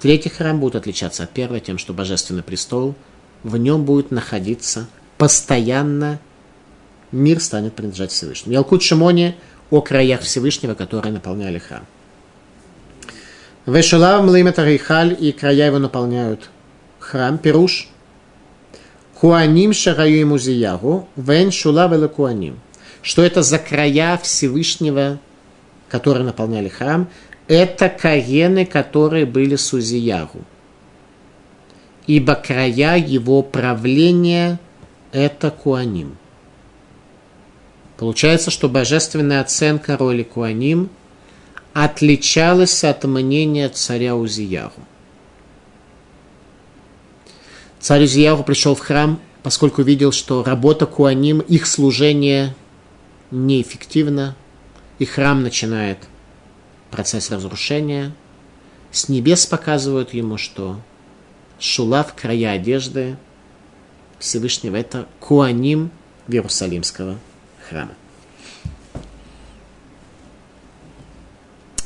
[0.00, 2.94] Третий храм будет отличаться от первого тем, что Божественный престол,
[3.42, 6.20] в нем будет находиться постоянно
[7.12, 8.54] мир станет принадлежать Всевышнему.
[8.54, 9.36] Ялкут Шимоне
[9.70, 11.86] о краях Всевышнего, которые наполняли храм.
[13.66, 16.50] Вешалав млимет арихаль, и края его наполняют
[16.98, 17.88] храм, пируш.
[19.14, 22.58] Куаним шараю ему зиягу, вен шулав куаним.
[23.02, 25.18] Что это за края Всевышнего,
[25.88, 27.08] которые наполняли храм?
[27.46, 30.40] Это каены, которые были с Узиягу.
[32.06, 34.58] Ибо края его правления–
[35.12, 36.16] это куаним.
[38.02, 40.90] Получается, что божественная оценка роли Куаним
[41.72, 44.72] отличалась от мнения царя Узияру.
[47.78, 52.56] Царь Узияру пришел в храм, поскольку видел, что работа Куаним, их служение
[53.30, 54.34] неэффективно,
[54.98, 55.98] и храм начинает
[56.90, 58.12] процесс разрушения.
[58.90, 60.80] С небес показывают ему, что
[61.60, 63.16] шулав, края одежды
[64.18, 65.92] Всевышнего– это Куаним
[66.26, 67.16] Иерусалимского
[67.68, 67.92] храма.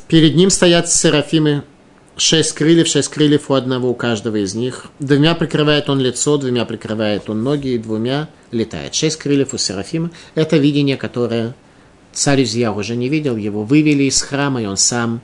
[0.08, 1.64] Перед ним стоят серафимы,
[2.16, 4.86] шесть крыльев, шесть крыльев у одного, у каждого из них.
[5.00, 8.94] Двумя прикрывает он лицо, двумя прикрывает он ноги, и двумя летает.
[8.94, 11.54] Шесть крыльев у серафима– это видение, которое
[12.12, 13.36] царь Узья уже не видел.
[13.36, 15.20] Его вывели из храма, и он сам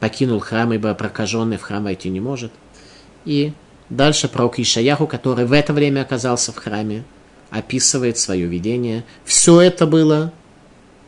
[0.00, 2.52] покинул храм, ибо прокаженный в храм войти не может.
[3.26, 3.52] И
[3.90, 7.04] дальше пророк Ишаяху, который в это время оказался в храме,
[7.50, 9.04] описывает свое видение.
[9.24, 10.32] Все это было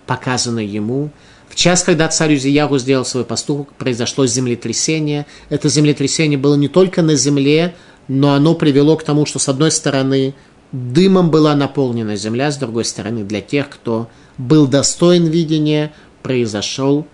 [0.06, 1.10] показано ему.
[1.48, 5.26] В час, когда царь Узияру сделал свой поступок, произошло землетрясение.
[5.50, 7.74] Это землетрясение было не только на земле,
[8.08, 10.34] но оно привело к тому, что с одной стороны
[10.72, 17.06] дымом была наполнена земля, с другой стороны для тех, кто был достоин видения, произошел,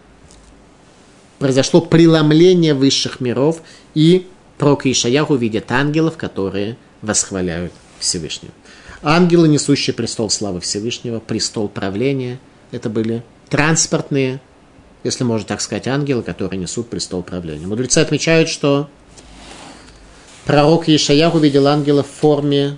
[1.39, 3.63] произошло преломление высших миров,
[3.95, 8.53] и пророк Ишаяху видит ангелов, которые восхваляют Всевышнего.
[9.03, 12.39] Ангелы, несущие престол славы Всевышнего, престол правления,
[12.73, 14.41] это были транспортные,
[15.05, 17.67] если можно так сказать, ангелы, которые несут престол правления.
[17.67, 18.89] Мудрецы отмечают, что
[20.45, 22.77] пророк Ешаях увидел ангела в форме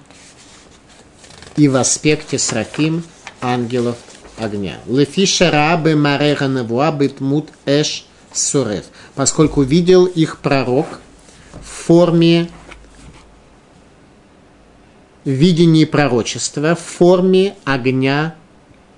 [1.57, 3.03] и в аспекте срафим
[3.41, 3.97] ангелов
[4.39, 4.79] огня.
[4.87, 8.85] Лефиша рабы мареха навуа битмут эш сурев.
[9.15, 11.01] Поскольку видел их пророк
[11.63, 12.51] в форме
[15.25, 18.35] видении пророчества в форме огня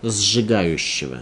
[0.02, 1.20] сжигающего.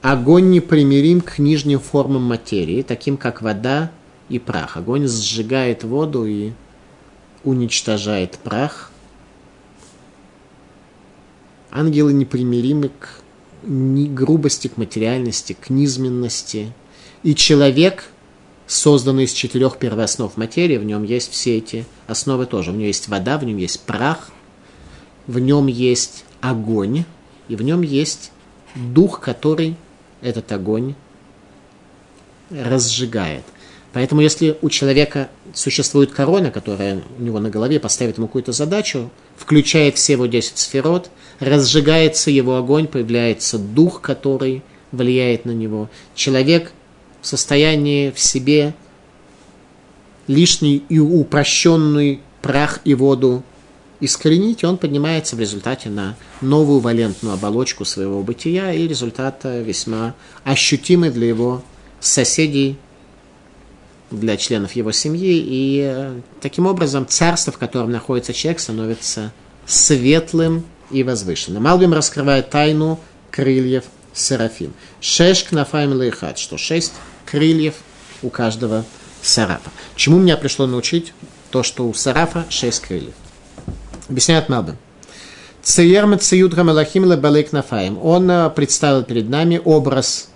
[0.00, 3.92] Огонь непримирим к нижним формам материи, таким как вода
[4.28, 4.76] и прах.
[4.76, 6.52] Огонь сжигает воду и
[7.44, 8.90] уничтожает прах.
[11.70, 13.22] Ангелы непримиримы к
[13.62, 16.72] грубости, к материальности, к низменности.
[17.22, 18.11] И человек
[18.72, 22.70] созданный из четырех первооснов материи, в нем есть все эти основы тоже.
[22.70, 24.30] В нем есть вода, в нем есть прах,
[25.26, 27.04] в нем есть огонь,
[27.48, 28.32] и в нем есть
[28.74, 29.76] дух, который
[30.22, 30.94] этот огонь
[32.50, 33.44] разжигает.
[33.92, 39.10] Поэтому если у человека существует корона, которая у него на голове поставит ему какую-то задачу,
[39.36, 41.10] включает все его 10 сферот,
[41.40, 44.62] разжигается его огонь, появляется дух, который
[44.92, 45.90] влияет на него.
[46.14, 46.72] Человек
[47.22, 48.74] в состоянии в себе
[50.26, 53.42] лишний и упрощенный прах и воду
[54.00, 60.14] искоренить, и он поднимается в результате на новую валентную оболочку своего бытия, и результат весьма
[60.42, 61.62] ощутимый для его
[62.00, 62.76] соседей,
[64.10, 69.32] для членов его семьи, и э, таким образом царство, в котором находится человек, становится
[69.64, 71.62] светлым и возвышенным.
[71.62, 73.00] Малбим раскрывает тайну
[73.30, 74.74] крыльев Серафим.
[75.00, 76.92] Шеш кнафаем лейхат, что шесть
[77.32, 77.76] крыльев
[78.22, 78.84] у каждого
[79.22, 79.70] сарафа.
[79.96, 81.14] Чему меня пришло научить?
[81.50, 83.14] То, что у сарафа шесть крыльев.
[84.08, 84.76] Объясняет Малбим.
[85.62, 87.98] Циер Мациюд Рамалахим Лебалейк Нафаем.
[88.02, 90.28] Он э, представил перед нами образ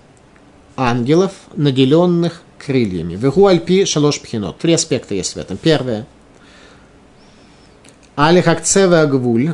[0.76, 3.14] ангелов, наделенных крыльями.
[3.14, 4.58] Вегу альпи шалош пхинот.
[4.58, 5.58] Три аспекта есть в этом.
[5.58, 6.06] Первое.
[8.14, 9.52] Алих акцеве агвуль.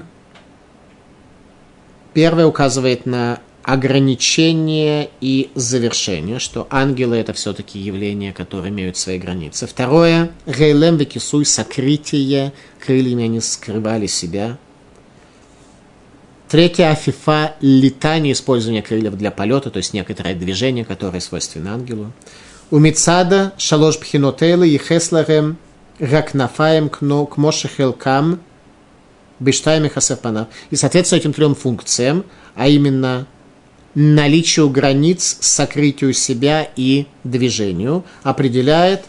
[2.13, 9.67] Первое указывает на ограничение и завершение, что ангелы это все-таки явления, которые имеют свои границы.
[9.67, 12.53] Второе, гейлем векисуй, сокрытие,
[12.85, 14.59] крыльями они скрывали себя.
[16.49, 22.13] Третье, афифа, летание, использование крыльев для полета, то есть некоторое движение, которое свойственно ангелу.
[22.71, 25.57] У Мицада шалош пхинотелы и хесларем
[25.99, 28.41] ракнафаем кмошехелкам
[29.41, 30.49] бештайми хасапана.
[30.71, 33.27] И соответственно этим трем функциям, а именно
[33.95, 39.05] наличию границ, сокрытию себя и движению, определяет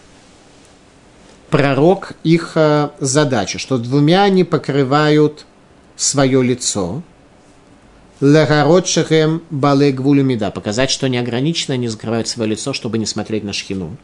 [1.50, 5.46] пророк их э, задачу, что двумя они покрывают
[5.96, 7.04] свое лицо,
[8.22, 10.50] Лагародшехем бале гвулюмида.
[10.52, 13.98] Показать, что неограниченно они закрывают свое лицо, чтобы не смотреть на шхину.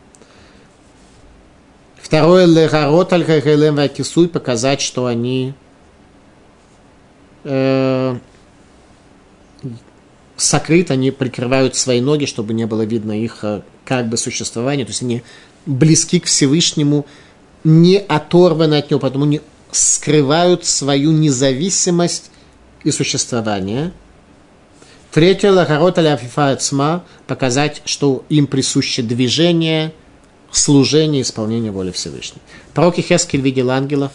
[2.02, 5.54] Второе, легарот аль вакисуй, показать, что они
[7.46, 8.18] э,
[10.40, 14.86] сокрыт, они прикрывают свои ноги, чтобы не было видно их э, как бы существования.
[14.86, 15.24] То есть они
[15.66, 17.06] близки к Всевышнему,
[17.64, 22.32] не оторваны от него, потому не скрывают свою независимость
[22.84, 23.92] и существование–
[25.12, 29.92] Третье, лахарота ляфифа цма, показать, что им присуще движение,
[30.52, 32.42] служение, исполнение воли Всевышней.
[32.76, 34.12] Пророк Хескель видел ангелов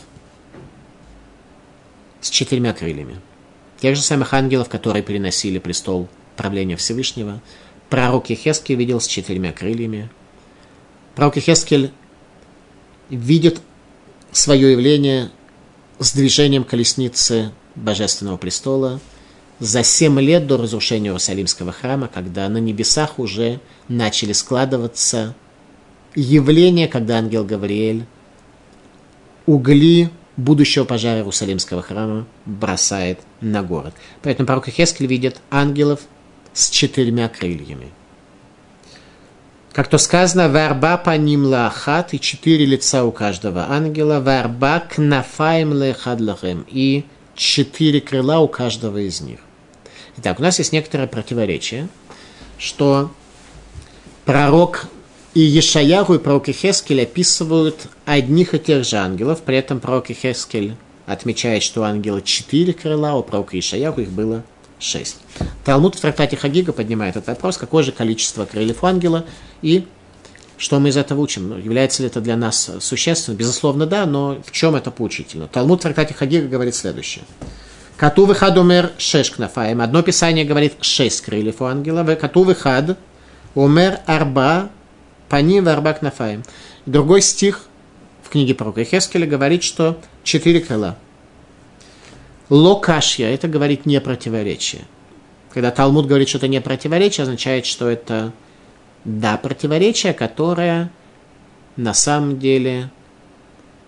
[2.20, 3.16] с четырьмя крыльями.
[3.81, 7.41] Тех же самых ангелов, которые переносили престол правления Всевышнего.
[7.91, 10.11] Пророк Хескель видел с четырьмя крыльями.
[11.14, 11.93] Пророк Хескель
[13.11, 13.61] видит
[14.33, 15.31] свое явление
[15.99, 19.01] с движением колесницы Божественного престола–
[19.59, 25.35] за семь лет до разрушения Иерусалимского храма, когда на небесах уже начали складываться
[26.14, 28.05] явления, когда ангел Гавриэль
[29.47, 33.95] угли будущего пожара Иерусалимского храма бросает на город.
[34.22, 36.01] Поэтому пророк Хескель видит ангелов
[36.53, 37.91] с четырьмя крыльями.
[39.72, 45.74] Как то сказано, варба по ним лахат, и четыре лица у каждого ангела, варба кнафаем
[45.74, 46.20] лехад
[46.68, 47.05] и
[47.35, 49.41] четыре крыла у каждого из них.
[50.16, 51.89] Итак, у нас есть некоторое противоречие,
[52.57, 53.11] что
[54.24, 54.87] пророк
[55.35, 60.76] и Ешаяху и пророк Ихескель описывают одних и тех же ангелов, при этом пророк Ихескель
[61.07, 64.45] отмечает, что у ангела четыре крыла, у пророка Ишаяху их было
[64.78, 65.18] шесть.
[65.64, 69.24] Талмуд в трактате Хагига поднимает этот вопрос, какое же количество крыльев у ангела
[69.61, 69.87] и
[70.57, 71.49] что мы из этого учим?
[71.49, 73.35] Ну, является ли это для нас существенно?
[73.35, 75.49] Безусловно, да, но в чем это поучительно?
[75.49, 77.24] Талмуд в трактате Хагига говорит следующее.
[77.97, 79.80] Кату выхад умер шеш кнафаем.
[79.80, 82.05] Одно писание говорит шесть крыльев у ангела.
[82.14, 82.97] Кату выхад
[83.55, 84.70] умер арба
[85.29, 86.43] пани в арба кнафаем.
[86.87, 87.66] Другой стих
[88.22, 90.97] в книге пророка Хескеля говорит, что четыре крыла.
[92.51, 94.83] Локашья, это говорит не противоречие.
[95.53, 98.33] Когда Талмуд говорит, что это не противоречие, означает, что это
[99.05, 100.91] да, противоречие, которое
[101.77, 102.91] на самом деле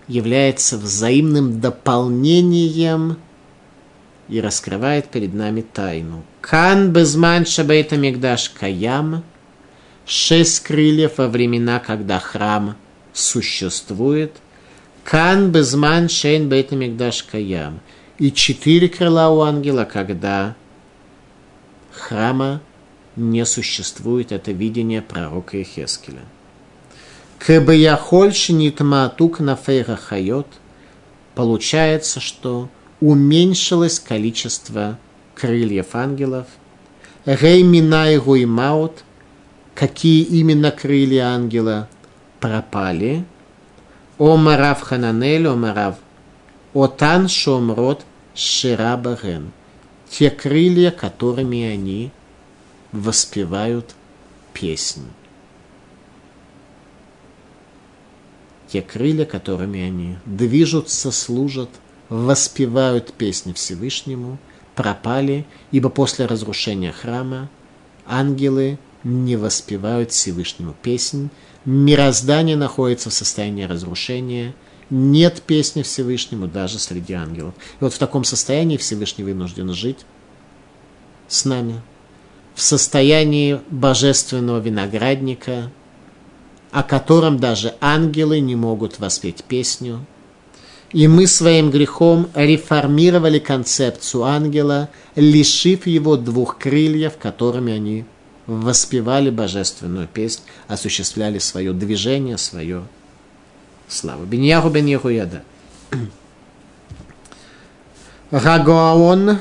[0.07, 3.17] является взаимным дополнением
[4.29, 6.23] и раскрывает перед нами тайну.
[6.41, 9.23] Кан безман шабейта мигдаш каям,
[10.07, 12.75] шесть крыльев во времена, когда храм
[13.13, 14.37] существует.
[15.03, 17.81] Кан безман шейн мигдаш каям.
[18.17, 20.55] И четыре крыла у ангела, когда
[21.91, 22.61] храма
[23.15, 24.31] не существует.
[24.31, 26.23] Это видение пророка Ихескеля.
[27.39, 30.47] Кэбэяхоль шинитмаатук на фейра хайот.
[31.35, 34.97] Получается, что уменьшилось количество
[35.35, 36.47] крыльев ангелов.
[37.25, 39.03] Рей Минай Гуймаут,
[39.77, 41.87] какие именно крылья ангела
[42.39, 43.23] пропали.
[44.17, 45.97] Омарав Хананель, Омарав
[46.73, 48.03] Отан Шомрот
[48.33, 49.51] Ширабарен.
[50.09, 52.11] Те крылья, которыми они
[52.91, 53.93] воспевают
[54.51, 55.05] песнь.
[58.69, 61.69] Те крылья, которыми они движутся, служат,
[62.09, 64.39] воспевают песни Всевышнему,
[64.73, 67.47] пропали, ибо после разрушения храма
[68.07, 71.29] ангелы не воспевают Всевышнему песнь,
[71.65, 74.53] мироздание находится в состоянии разрушения,
[74.89, 77.53] нет песни Всевышнему даже среди ангелов.
[77.79, 79.99] И вот в таком состоянии Всевышний вынужден жить
[81.27, 81.81] с нами,
[82.53, 85.71] в состоянии божественного виноградника,
[86.71, 90.05] о котором даже ангелы не могут воспеть песню.
[90.91, 98.05] И мы своим грехом реформировали концепцию ангела, лишив его двух крыльев, которыми они
[98.47, 102.83] воспевали божественную песнь, осуществляли свое движение, свое
[103.87, 104.25] славу.
[104.25, 105.43] Беньяху бен Яда.
[108.31, 109.39] Рагаон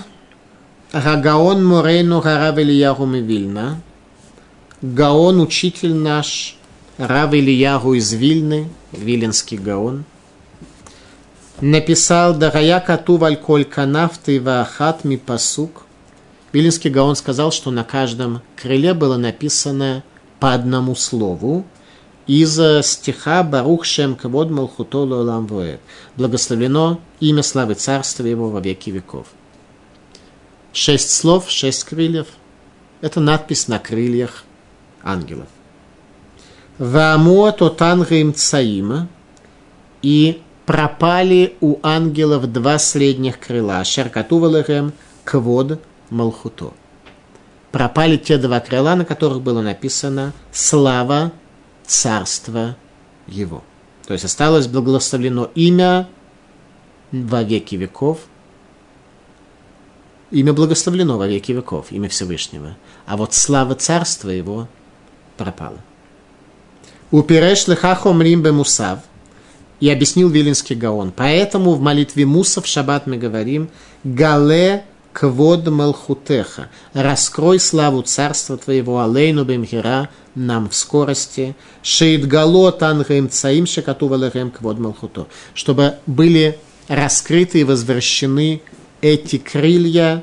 [0.93, 3.81] Рагаон Морейну Гарав Ильяху Вильна.
[4.83, 6.57] Гаон, учитель наш,
[6.99, 10.05] Рав Ильяху из Вильны, Виленский Гаон,
[11.61, 15.17] написал Дарая Кату Вальколь Канафты Вахат Ми
[16.57, 20.03] Виленский Гаон сказал, что на каждом крыле было написано
[20.41, 21.67] по одному слову
[22.27, 25.81] из стиха Барух Шем Кавод Малхутолу Ламвуэт.
[26.17, 29.27] Благословлено имя славы царства его во веки веков.
[30.73, 32.29] Шесть слов, шесть крыльев.
[33.03, 34.45] Это надпись на крыльях
[35.03, 35.49] ангелов.
[36.79, 39.09] Ваамуат отангаим цаима.
[40.01, 43.85] И пропали у ангелов два средних крыла.
[43.85, 46.73] Шеркатувалахем квод малхуто.
[47.73, 51.33] Пропали те два крыла, на которых было написано «Слава
[51.87, 52.77] царства
[53.27, 53.63] его».
[54.07, 56.09] То есть осталось благословлено имя
[57.13, 58.21] во веки веков–
[60.31, 62.77] Имя благословлено во веки веков, имя Всевышнего.
[63.07, 64.69] А вот слава царства его
[65.37, 65.79] пропала.
[67.13, 69.01] Упереш лехахо мрим мусав.
[69.79, 71.13] И объяснил Вилинский Гаон.
[71.15, 73.69] Поэтому в молитве Муса в шаббат мы говорим
[74.05, 74.85] «Гале
[75.17, 83.67] квод малхутеха» «Раскрой славу царства твоего, алейну бемхира» нам в скорости «Шеид галот ангаим цаим
[83.67, 86.59] шекатува лехем квод малхуто» чтобы были
[86.89, 88.61] раскрыты и возвращены
[89.01, 90.23] эти крылья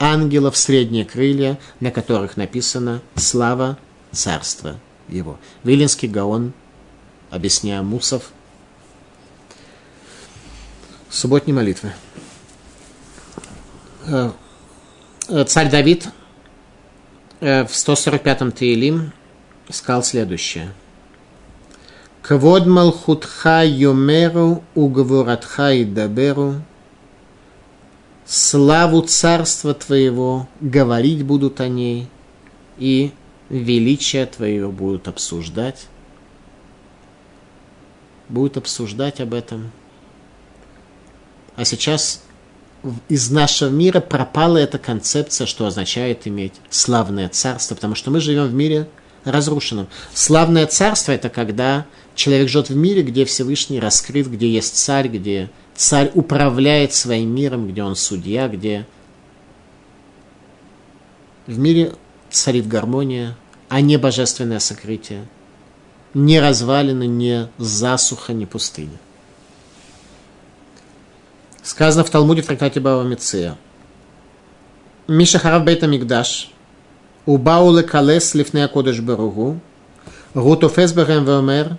[0.00, 3.78] ангелов, средние крылья, на которых написано «Слава
[4.10, 4.74] царства
[5.08, 5.38] его».
[5.62, 6.52] Вилинский Гаон,
[7.30, 8.32] объясняя Мусов,
[11.10, 11.92] субботней молитвы.
[14.06, 14.30] Э,
[15.46, 16.08] царь Давид
[17.40, 19.12] э, в 145-м Таилим
[19.70, 20.72] сказал следующее.
[22.22, 23.64] Квод малхутха
[24.74, 26.56] угворатха и даберу–
[28.24, 32.08] славу царства Твоего, говорить будут о ней,
[32.78, 33.12] и
[33.48, 35.86] величие Твое будут обсуждать.
[38.28, 39.70] Будут обсуждать об этом.
[41.56, 42.23] А сейчас
[43.08, 48.46] из нашего мира пропала эта концепция, что означает иметь славное царство, потому что мы живем
[48.46, 48.88] в мире
[49.24, 49.88] разрушенном.
[50.12, 55.50] Славное царство– это когда человек живет в мире, где Всевышний раскрыт, где есть царь, где
[55.74, 58.86] царь управляет своим миром, где он судья, где
[61.46, 61.94] в мире
[62.30, 63.36] царит гармония,
[63.68, 65.26] а не божественное сокрытие,
[66.12, 68.98] не развалины, не засуха, не пустыня.
[71.64, 73.56] Сказано в Талмуде в трактате Бава Мицея.
[75.08, 76.50] Миша Харав Бейта Мигдаш,
[77.24, 79.60] Убауле Калес Лифнея кодеш Баругу,
[80.34, 81.78] Рутофес Берем Вемер,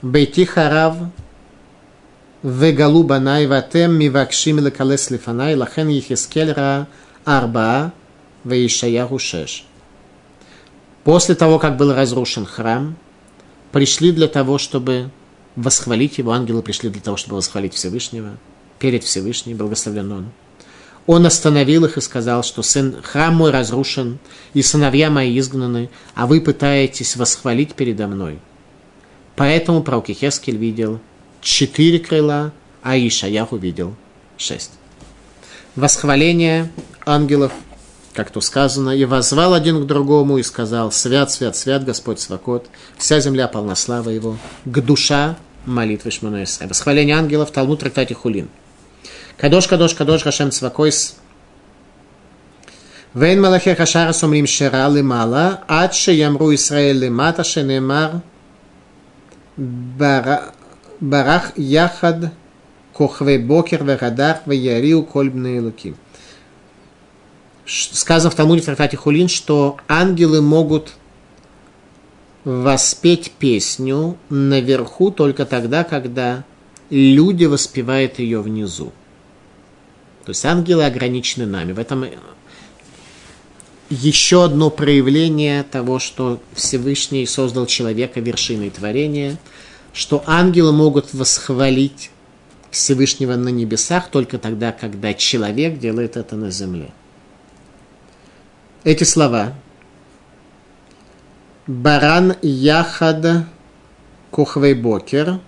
[0.00, 0.96] Бейти Харав,
[2.42, 6.88] Вегалу Банай Ватем Мивакшим Лекалес Лифанай, Лахен Ехискельра
[7.26, 7.92] арба.
[8.44, 9.64] Веишаяху Шеш.
[11.02, 12.94] После того, как был разрушен храм,
[13.72, 15.08] пришли для того, чтобы
[15.56, 18.36] восхвалить его, ангелы пришли для того, чтобы восхвалить Всевышнего–
[18.84, 20.26] перед Всевышним, благословлен он.
[21.06, 24.18] Он остановил их и сказал, что сын, храм мой разрушен,
[24.52, 28.40] и сыновья мои изгнаны, а вы пытаетесь восхвалить передо мной.
[29.36, 31.00] Поэтому пророк Ихескель видел
[31.40, 33.94] четыре крыла, а Ишаях увидел
[34.36, 34.72] шесть.
[35.76, 36.70] Восхваление
[37.06, 37.52] ангелов,
[38.12, 42.66] как то сказано, и возвал один к другому и сказал, свят, свят, свят Господь Свакот,
[42.98, 46.66] вся земля полна славы Его, к душа молитвы Шмонуэсэ.
[46.66, 48.50] Восхваление ангелов, Талмуд трактате Хулин.
[49.36, 51.16] Кадош, кадош, кадош, Хашем Свакойс.
[53.14, 58.22] Вен Малахе Хашара Сумрим Шера Лимала, Адше Ямру Исраэль Лимата Шенемар,
[59.56, 60.52] Барах
[61.56, 62.32] Яхад,
[62.92, 65.94] Кохве Бокер, Верадар, Веяриу, Кольбные Луки.
[67.66, 70.94] Сказано в Талмуде в трактате Хулин, что ангелы могут
[72.44, 76.44] воспеть песню наверху только тогда, когда
[76.90, 78.92] люди воспевают ее внизу.
[80.24, 81.72] То есть ангелы ограничены нами.
[81.72, 82.06] В этом
[83.90, 89.38] еще одно проявление того, что Всевышний создал человека вершиной творения,
[89.92, 92.10] что ангелы могут восхвалить
[92.70, 96.90] Всевышнего на небесах только тогда, когда человек делает это на земле.
[98.82, 99.54] Эти слова
[101.66, 103.46] Баран Яхад
[104.30, 105.40] Кухвей Бокер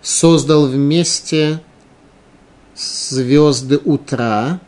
[0.00, 1.60] создал вместе
[2.78, 4.60] звезды утра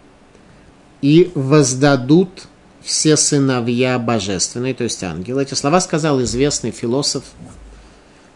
[1.00, 2.48] и воздадут
[2.82, 5.42] все сыновья божественные, то есть ангелы.
[5.42, 7.24] Эти слова сказал известный философ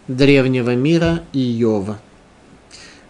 [0.06, 1.98] древнего мира Иова.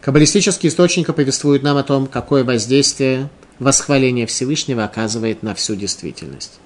[0.00, 6.60] Каббалистические источники повествуют нам о том, какое воздействие восхваление Всевышнего оказывает на всю действительность.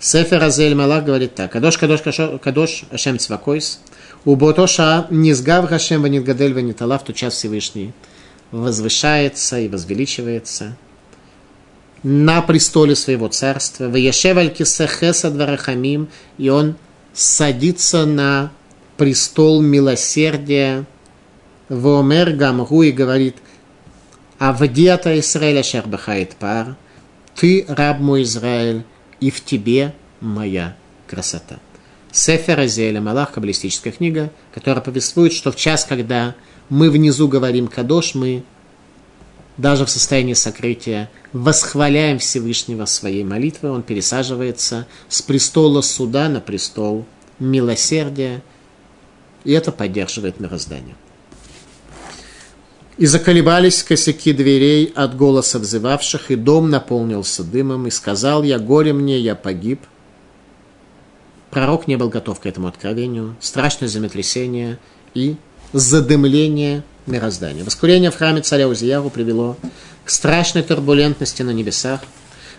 [0.00, 1.52] Сефер Азель Малах говорит так.
[1.52, 2.02] Кадош, кадош,
[2.40, 3.80] кадош, Ашем Цвакойс.
[4.24, 7.92] У Ботоша низгав Хашем Ванитгадель Ванитала в тот час Всевышний
[8.50, 10.76] возвышается и возвеличивается–
[12.02, 13.88] на престоле своего царства.
[13.88, 16.76] Ваяшев аль-кисахеса дварахамим, и он
[17.12, 18.52] садится на
[18.96, 20.84] престол милосердия.
[21.68, 23.36] Вомер гамгу и говорит,
[24.38, 26.76] Авдиата Израиля шарбахает пар,
[27.34, 28.84] ты раб мой Израиль,
[29.20, 30.76] и в тебе моя
[31.06, 31.58] красота.
[32.10, 36.34] Сефер Азеля, Малах, каббалистическая книга, которая повествует, что в час, когда
[36.68, 38.42] мы внизу говорим Кадош, мы
[39.56, 47.04] даже в состоянии сокрытия, восхваляем Всевышнего своей молитвой, он пересаживается с престола суда на престол
[47.38, 48.42] милосердия,
[49.44, 50.94] и это поддерживает мироздание.
[52.98, 58.92] И заколебались косяки дверей от голоса взывавших, и дом наполнился дымом, и сказал я, горе
[58.92, 59.80] мне, я погиб.
[61.50, 63.36] Пророк не был готов к этому откровению.
[63.40, 64.78] Страшное землетрясение
[65.14, 65.36] и
[65.72, 67.64] задымление мироздания.
[67.64, 69.56] Воскурение в храме царя Узияру привело
[70.04, 72.00] к страшной турбулентности на небесах,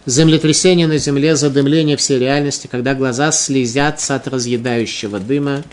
[0.05, 5.64] землетрясение на земле, задымление всей реальности, когда глаза слезятся от разъедающего дыма,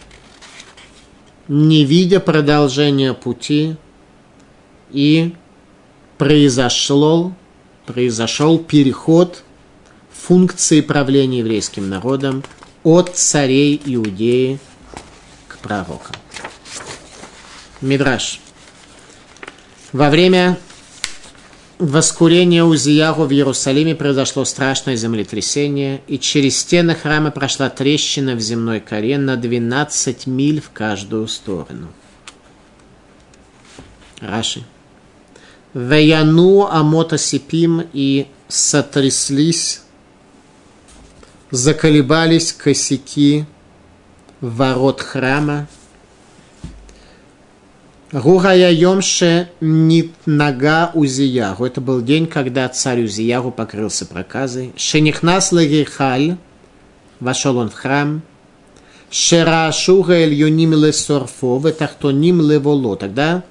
[1.49, 3.77] не видя продолжения пути,
[4.91, 5.35] и
[6.19, 7.35] произошло,
[7.87, 9.43] произошел переход
[10.13, 12.43] функции правления еврейским народом
[12.83, 14.59] от царей Иудеи
[15.49, 16.17] к пророкам.
[17.81, 18.41] Мидраш.
[19.93, 20.59] Во время
[21.79, 28.81] воскурения Узияру в Иерусалиме произошло страшное землетрясение, и через стены храма прошла трещина в земной
[28.81, 31.89] коре на 12 миль в каждую сторону.
[34.21, 34.65] Раши.
[35.75, 39.83] Веяну Амота Сипим и сотряслись,
[41.51, 43.45] заколебались косяки
[44.41, 45.69] ворот храма,
[48.13, 51.65] Гугая Йомше Нит Нага Узиягу.
[51.65, 54.73] Это был день, когда царь Узиягу покрылся проказой.
[54.77, 56.37] Шенихнас Лагихаль.
[57.19, 58.23] Вошел он в храм.
[59.11, 61.59] Шера Шуга Эльюним Лесорфо.
[61.59, 62.97] Ветахтоним Леволо.
[62.97, 63.43] Тогда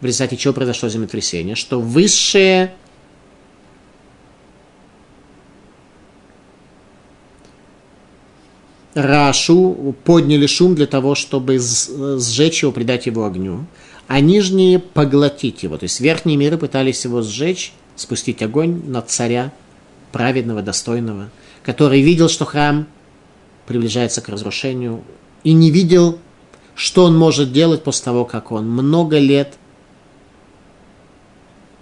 [0.00, 2.74] в результате чего произошло землетрясение, что высшее
[8.96, 13.66] Рашу подняли шум для того, чтобы сжечь его, придать его огню,
[14.08, 15.76] а нижние поглотить его.
[15.76, 19.52] То есть верхние миры пытались его сжечь, спустить огонь на царя,
[20.12, 21.28] праведного, достойного,
[21.62, 22.86] который видел, что храм
[23.66, 25.04] приближается к разрушению,
[25.44, 26.18] и не видел,
[26.74, 29.58] что он может делать после того, как он много лет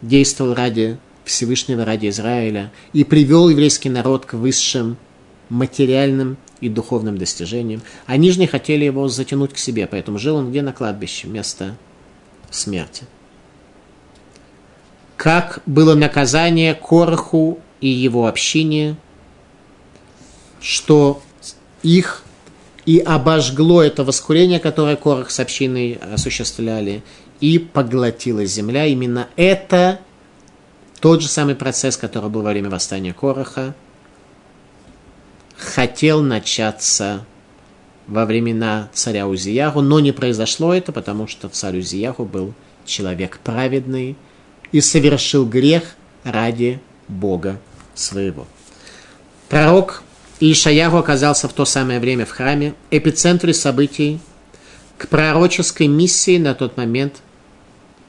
[0.02, 4.96] действовал ради Всевышнего, ради Израиля, и привел еврейский народ к высшим
[5.48, 10.62] материальным и духовным достижением, а нижние хотели его затянуть к себе, поэтому жил он где
[10.62, 11.76] на кладбище, место
[12.50, 13.04] смерти.
[15.16, 18.96] Как было наказание Короху и его общине,
[20.60, 21.22] что
[21.82, 22.22] их
[22.86, 27.02] и обожгло это воскурение, которое Корох с общиной осуществляли,
[27.40, 28.86] и поглотила земля.
[28.86, 30.00] Именно это
[31.00, 33.74] тот же самый процесс, который был во время восстания Короха–
[35.57, 37.24] хотел начаться
[38.07, 44.16] во времена царя Узияху, но не произошло это, потому что царь Узияху был человек праведный
[44.72, 47.61] и совершил грех ради Бога
[47.94, 48.46] своего.
[49.48, 50.02] Пророк
[50.40, 54.20] Ишаяху оказался в то самое время в храме, эпицентре событий,
[54.98, 57.16] к пророческой миссии на тот момент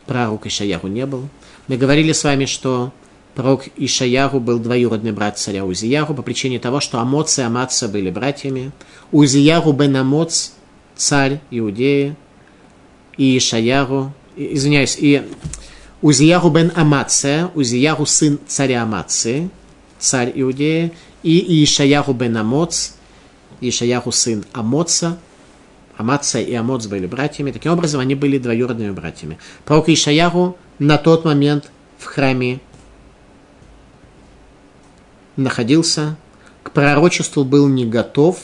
[0.05, 1.29] пророк Ишаяху не был.
[1.67, 2.93] Мы говорили с вами, что
[3.35, 8.09] пророк Ишаяху был двоюродный брат царя Узияху по причине того, что Амоц и Амаца были
[8.09, 8.71] братьями.
[9.11, 10.51] Узияху бен Амоц,
[10.95, 12.15] царь Иудеи,
[13.17, 15.23] и Ишаяху, извиняюсь, и
[16.01, 19.49] Узияху бен Амация, Узияху сын царя Амации,
[19.99, 22.93] царь Иудеи, и Ишаяху бен Амоц,
[23.59, 25.17] Ишаяху сын Амоца,
[25.97, 27.51] Амация и Амоц были братьями.
[27.51, 29.39] Таким образом, они были двоюродными братьями.
[29.63, 32.59] Пророк Ишаяху на тот момент в храме
[35.35, 36.17] находился,
[36.63, 38.39] к пророчеству был не готов,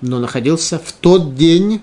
[0.00, 1.80] но находился в тот день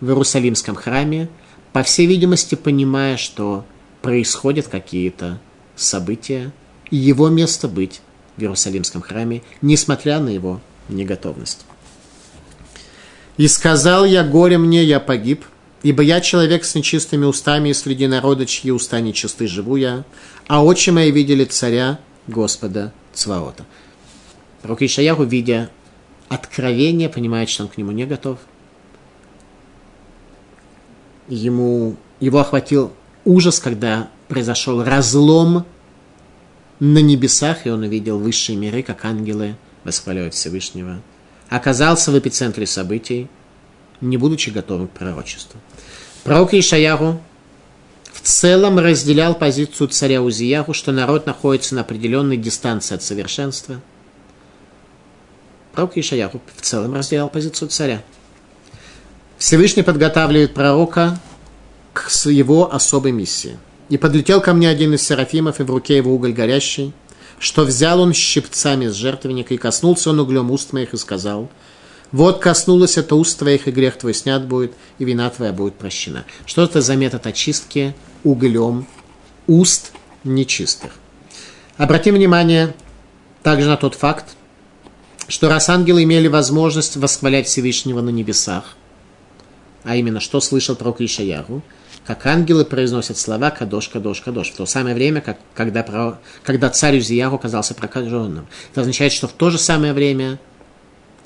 [0.00, 1.28] в Иерусалимском храме,
[1.72, 3.64] по всей видимости, понимая, что
[4.02, 5.40] происходят какие-то
[5.74, 6.52] события,
[6.90, 8.00] и его место быть
[8.36, 11.64] в Иерусалимском храме, несмотря на его неготовность.
[13.36, 15.44] «И сказал я, горе мне, я погиб,
[15.82, 20.04] ибо я человек с нечистыми устами, и среди народа, чьи уста нечисты, живу я,
[20.46, 23.64] а очи мои видели царя Господа Цваота».
[24.62, 25.70] Пророк Ишаяху, видя
[26.28, 28.38] откровение, понимает, что он к нему не готов.
[31.28, 32.92] Ему, его охватил
[33.24, 35.66] ужас, когда произошел разлом
[36.80, 41.00] на небесах, и он увидел высшие миры, как ангелы восхваляют Всевышнего.
[41.48, 43.28] Оказался в эпицентре событий,
[44.00, 45.60] не будучи готовым к пророчеству.
[46.24, 47.35] Пророк Ишаяру в
[48.26, 53.80] целом разделял позицию царя Узияру, что народ находится на определенной дистанции от совершенства.
[55.72, 58.02] Пророк Ишаяру в целом разделял позицию царя.
[59.38, 61.20] Всевышний подготавливает пророка
[61.92, 63.58] к его особой миссии.
[63.88, 66.92] И подлетел ко мне один из серафимов, и в руке его уголь горящий,
[67.38, 71.48] что взял он щипцами с жертвенника, и коснулся он углем уст моих, и сказал,
[72.12, 76.24] вот коснулось это уст твоих, и грех твой снят будет, и вина твоя будет прощена.
[76.44, 77.94] Что это за метод очистки
[78.24, 78.86] углем
[79.46, 79.92] уст
[80.24, 80.92] нечистых?
[81.76, 82.74] Обратим внимание
[83.42, 84.36] также на тот факт,
[85.28, 88.76] что раз ангелы имели возможность восхвалять Всевышнего на небесах,
[89.84, 91.62] а именно, что слышал пророк Ишаяру,
[92.06, 96.98] как ангелы произносят слова «кадош, кадош, кадош» в то самое время, как, когда, когда царь
[96.98, 98.46] Узияху оказался прокаженным.
[98.70, 100.38] Это означает, что в то же самое время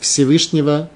[0.00, 0.90] Всевышнего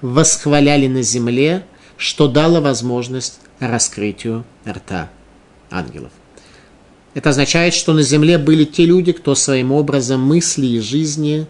[0.00, 1.64] восхваляли на земле,
[1.96, 5.10] что дало возможность раскрытию рта
[5.70, 6.12] ангелов.
[7.14, 11.46] Это означает, что на земле были те люди, кто своим образом мысли и жизни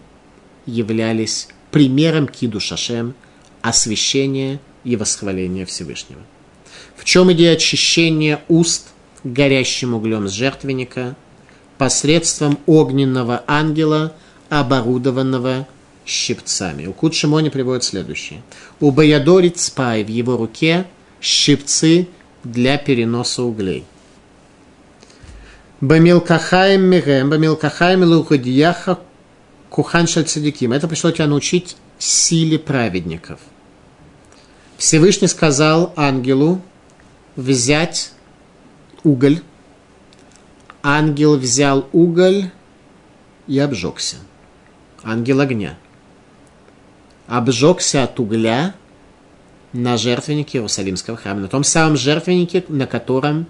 [0.65, 3.13] являлись примером киду шашем,
[3.61, 6.21] освящения и восхваления Всевышнего.
[6.95, 8.87] В чем идея очищения уст
[9.23, 11.15] горящим углем с жертвенника
[11.77, 14.13] посредством огненного ангела,
[14.49, 15.67] оборудованного
[16.11, 16.85] щипцами.
[16.85, 18.41] У Кут Шимони приводит следующее.
[18.79, 20.85] У Баядори Цпай в его руке
[21.21, 22.07] щипцы
[22.43, 23.85] для переноса углей.
[25.79, 28.99] Бамилкахаем мирем, бамилкахаем лухадияха
[29.69, 30.73] кухан цадиким.
[30.73, 33.39] Это пришло тебя научить силе праведников.
[34.77, 36.61] Всевышний сказал ангелу,
[37.35, 38.11] взять
[39.03, 39.41] уголь.
[40.83, 42.49] Ангел взял уголь
[43.47, 44.17] и обжегся.
[45.03, 45.77] Ангел огня.
[47.31, 48.75] Обжегся от угля
[49.73, 51.39] на жертвеннике Иерусалимского храма.
[51.39, 53.45] На том самом жертвеннике, на котором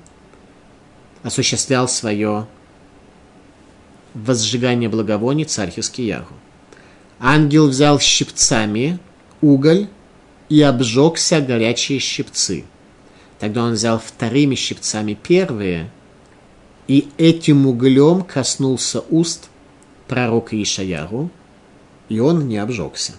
[1.24, 2.46] осуществлял свое
[4.14, 6.36] возжигание благовоний царь Хискиягу.
[7.20, 9.00] Ангел взял щипцами
[9.42, 9.88] уголь
[10.50, 12.66] и обжегся горячие щипцы–
[13.42, 15.90] Тогда он взял вторыми щипцами первые,
[16.88, 19.50] и этим углем коснулся уст
[20.08, 21.32] пророка Ишаяру,
[22.08, 23.14] и он не обжегся.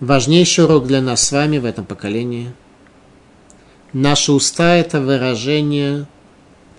[0.00, 2.52] Важнейший урок для нас с вами в этом поколении.
[3.92, 6.06] Наши уста– это выражение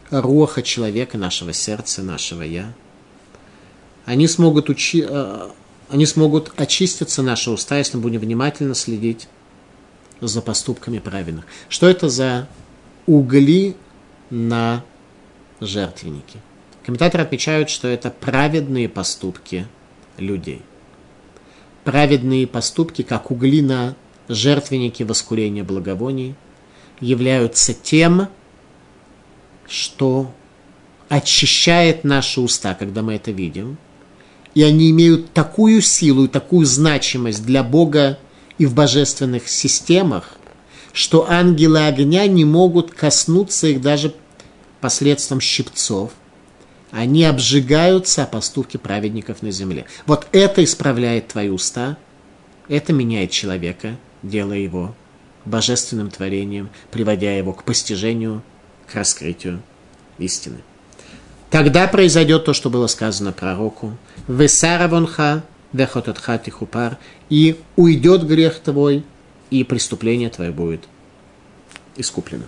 [0.10, 2.74] роха человека, нашего сердца, нашего «я».
[4.06, 5.50] Они смогут учи, э,
[5.90, 9.28] они смогут очиститься, наши уста, если мы будем внимательно следить
[10.22, 11.46] за поступками правильных.
[11.68, 12.48] Что это за
[13.06, 13.76] угли
[14.30, 14.86] на
[15.60, 16.40] жертвеннике?
[16.86, 19.68] Комментаторы отмечают, что это праведные поступки
[20.18, 20.62] людей.
[21.92, 23.96] Праведные поступки, как угли на
[24.28, 26.36] жертвеннике воскурения благовоний,
[27.00, 28.28] являются тем,
[29.68, 30.32] что
[31.08, 33.78] очищает наши уста, когда мы это видим–
[34.56, 38.20] и они имеют такую силу и такую значимость для Бога
[38.58, 40.34] и в божественных системах,
[40.92, 44.14] что ангелы огня не могут коснуться их даже
[44.82, 46.12] посредством щипцов.
[46.92, 49.86] Они обжигаются о поступке праведников на земле.
[50.06, 51.98] Вот это исправляет твои уста,
[52.68, 54.96] это меняет человека, делая его
[55.46, 58.42] божественным творением, приводя его к постижению,
[58.88, 59.62] к раскрытию
[60.18, 60.58] истины.
[61.50, 63.98] Тогда произойдет то, что было сказано пророку.
[64.28, 66.98] Весаравонха вехотатха тихупар,
[67.30, 69.04] и уйдет грех твой,
[69.50, 70.82] и преступление твое будет
[71.96, 72.46] искуплено.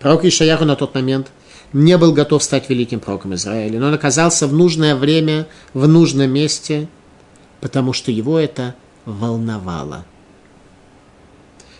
[0.00, 1.30] Пророк Ишаяху на тот момент
[1.72, 6.30] не был готов стать великим пророком Израиля, но он оказался в нужное время, в нужном
[6.30, 6.88] месте,
[7.60, 10.04] потому что его это волновало.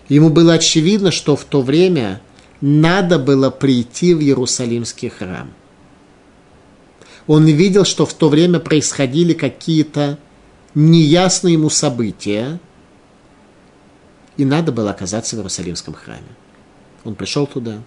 [0.09, 2.21] Ему было очевидно, что в то время
[2.61, 5.51] надо было прийти в Иерусалимский храм.
[7.27, 10.19] Он видел, что в то время происходили какие-то
[10.75, 12.59] неясные ему события,
[14.37, 16.23] и надо было оказаться в Иерусалимском храме.
[17.05, 17.83] Он пришел туда.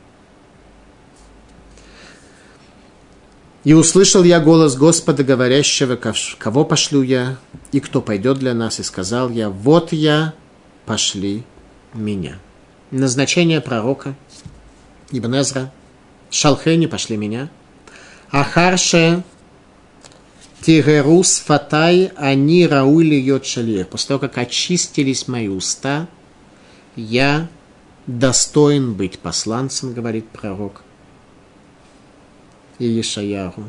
[3.65, 5.99] И услышал я голос Господа, говорящего,
[6.37, 7.37] кого пошлю я,
[7.71, 10.35] и кто пойдет для нас, и сказал я, вот я,
[10.85, 11.43] пошли
[11.91, 12.37] меня.
[12.91, 14.15] Назначение пророка
[15.11, 15.73] Ибн Эзра,
[16.29, 17.49] Шалхени, пошли меня.
[18.29, 19.23] Ахарше
[20.61, 23.85] Тигерус Фатай, они Раули Йотшалир.
[23.85, 26.07] После того, как очистились мои уста,
[26.95, 27.47] я
[28.05, 30.84] достоин быть посланцем, говорит пророк
[32.79, 33.63] и Ешаяру.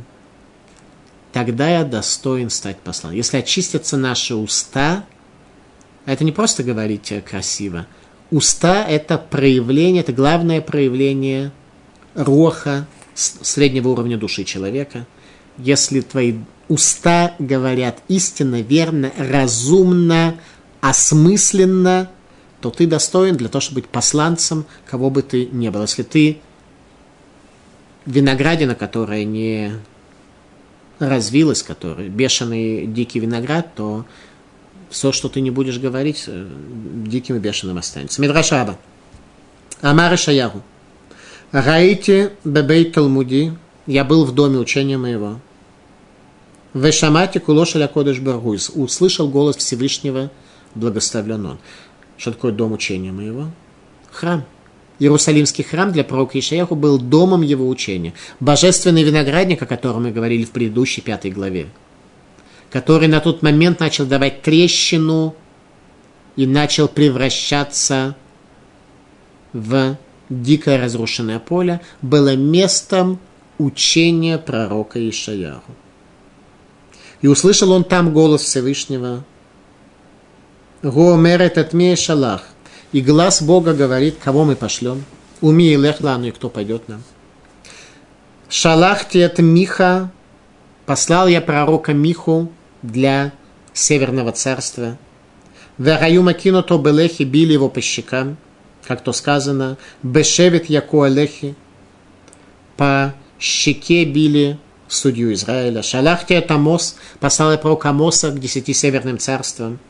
[1.32, 3.16] Тогда я достоин стать посланцем.
[3.16, 5.04] Если очистятся наши уста,
[6.06, 7.86] это не просто говорить красиво.
[8.30, 11.52] Уста– это проявление, это главное проявление
[12.14, 15.06] роха, среднего уровня души человека.
[15.58, 16.36] Если твои
[16.68, 20.36] уста говорят истинно, верно, разумно,
[20.80, 22.10] осмысленно,
[22.60, 25.82] то ты достоин для того, чтобы быть посланцем, кого бы ты ни был.
[25.82, 26.38] Если ты
[28.06, 29.72] виноградина, которая не
[30.98, 34.06] развилась, которая бешеный дикий виноград, то
[34.88, 36.48] все, что ты не будешь говорить, э,
[37.04, 38.22] диким и бешеным останется.
[38.22, 38.78] Мидрашаба.
[39.82, 40.62] Амар Шаяру.
[41.52, 43.52] Раите бебей Талмуди.
[43.86, 45.38] Я был в доме учения моего.
[46.74, 48.70] Вешамати кулошаля кодыш баргуис.
[48.74, 50.30] Услышал голос Всевышнего,
[50.74, 51.58] благословлен он.
[52.16, 53.50] Что такое дом учения моего?
[54.10, 54.44] Храм.
[54.98, 58.14] Иерусалимский храм для пророка Ишаяху был домом его учения.
[58.40, 61.68] Божественный виноградник, о котором мы говорили в предыдущей пятой главе,
[62.70, 65.34] который на тот момент начал давать трещину
[66.36, 68.16] и начал превращаться
[69.52, 69.96] в
[70.30, 73.18] дикое разрушенное поле, было местом
[73.58, 75.72] учения пророка Ишаяху.
[77.20, 79.24] И услышал он там голос Всевышнего.
[80.82, 82.42] Гоомерет отмея шалах.
[82.92, 85.04] И глаз Бога говорит, кого мы пошлем.
[85.40, 87.02] Уми и лехлану, и кто пойдет нам.
[88.48, 90.10] Шалахти это Миха,
[90.86, 92.50] послал я пророка Миху
[92.82, 93.32] для
[93.72, 94.96] Северного царства.
[95.78, 98.38] Вераю макинуто белехи, били его по щекам,
[98.86, 101.54] как то сказано, бешевит яку алехи,
[102.76, 104.58] по щеке били
[104.88, 105.82] судью Израиля.
[105.82, 109.80] Шалахти это Амос, послал я пророка Амоса к десяти северным царствам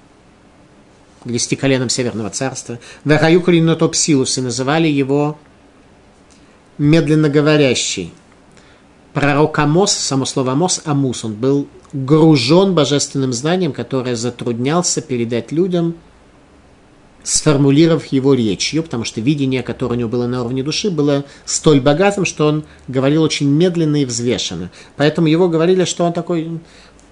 [1.26, 2.78] к десяти коленам Северного царства.
[3.04, 5.36] Вахаюкали на Топсилус и называли его
[6.78, 8.12] медленно говорящий.
[9.12, 15.96] Пророк Амос, само слово Амос, Амус, он был гружен божественным знанием, которое затруднялся передать людям,
[17.22, 21.80] сформулировав его речью, потому что видение, которое у него было на уровне души, было столь
[21.80, 24.70] богатым, что он говорил очень медленно и взвешенно.
[24.96, 26.60] Поэтому его говорили, что он такой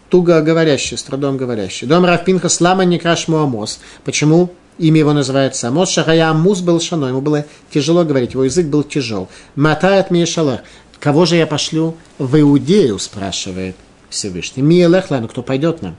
[0.08, 1.86] туго говорящий, с трудом говорящий.
[1.86, 3.80] Дом Равпинха Слама Некрашму Амос.
[4.04, 5.90] Почему имя его называется Амос?
[5.90, 9.28] Шахая Амус был шано, ему было тяжело говорить, его язык был тяжел.
[9.56, 10.60] Матает Миешалах.
[11.00, 13.76] Кого же я пошлю в Иудею, спрашивает
[14.08, 14.62] Всевышний.
[14.62, 15.96] Миелехлану, кто пойдет нам?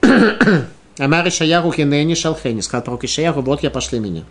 [0.98, 4.24] Амар Ишаяху хинени шалхени, сказал пророк Ишаяху, вот я пошли меня.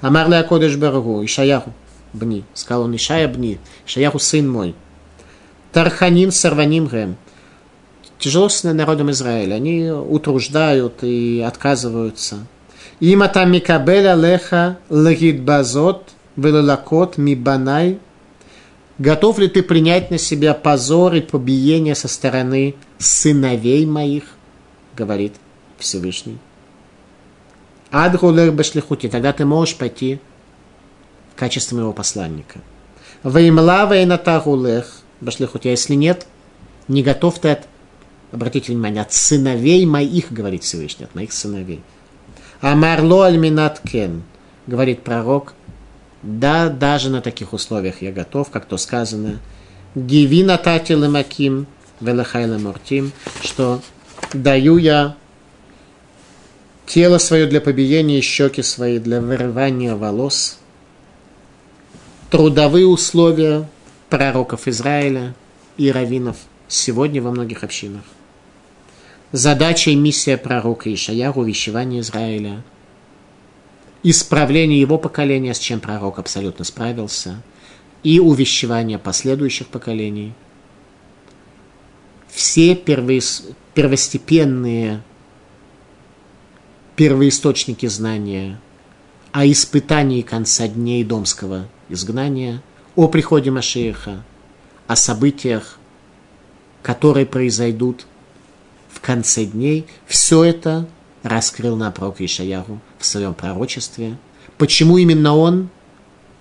[0.00, 1.72] Амар Лея Кодеш Берегу, Ишаяху,
[2.12, 4.74] бни, сказал он, Ишая бни, Ишаяху сын мой.
[5.72, 7.16] Тарханин сарваним гэм,
[8.18, 9.54] Тяжело с народом Израиля.
[9.54, 12.46] Они утруждают и отказываются.
[13.00, 17.98] Има там микабеля леха базот велалакот мибанай.
[18.98, 24.24] Готов ли ты принять на себя позор и побиение со стороны сыновей моих?
[24.96, 25.34] Говорит
[25.78, 26.38] Всевышний.
[27.92, 29.08] Адгулер башлихути.
[29.08, 30.18] Тогда ты можешь пойти
[31.34, 32.58] в качестве моего посланника.
[33.22, 35.68] Ваимла вейнатагулех башлихути.
[35.68, 36.26] А если нет,
[36.88, 37.68] не готов ты от
[38.30, 41.80] Обратите внимание, от сыновей моих, говорит Всевышний, от моих сыновей.
[42.60, 44.22] Амарло альминат кен,
[44.66, 45.54] говорит пророк,
[46.22, 49.40] да, даже на таких условиях я готов, как то сказано,
[49.94, 51.66] Гивина тати лемаким,
[52.00, 53.12] велахай мортим,
[53.42, 53.80] что
[54.34, 55.16] даю я
[56.86, 60.58] тело свое для побиения, щеки свои для вырывания волос,
[62.30, 63.68] трудовые условия
[64.10, 65.34] пророков Израиля
[65.76, 68.02] и раввинов сегодня во многих общинах.
[69.32, 72.62] Задача и миссия пророка Ишаяху– увещевание Израиля,
[74.02, 77.42] исправление его поколения, с чем пророк абсолютно справился,
[78.02, 80.32] и увещевание последующих поколений.
[82.28, 85.02] Все первостепенные
[86.96, 88.58] первоисточники знания
[89.32, 92.62] о испытании конца дней домского изгнания,
[92.96, 94.24] о приходе Машеха,
[94.86, 95.78] о событиях,
[96.82, 98.06] которые произойдут
[98.98, 100.86] в конце дней, все это
[101.22, 104.18] раскрыл на пророк Ишаяру в своем пророчестве.
[104.56, 105.70] Почему именно он?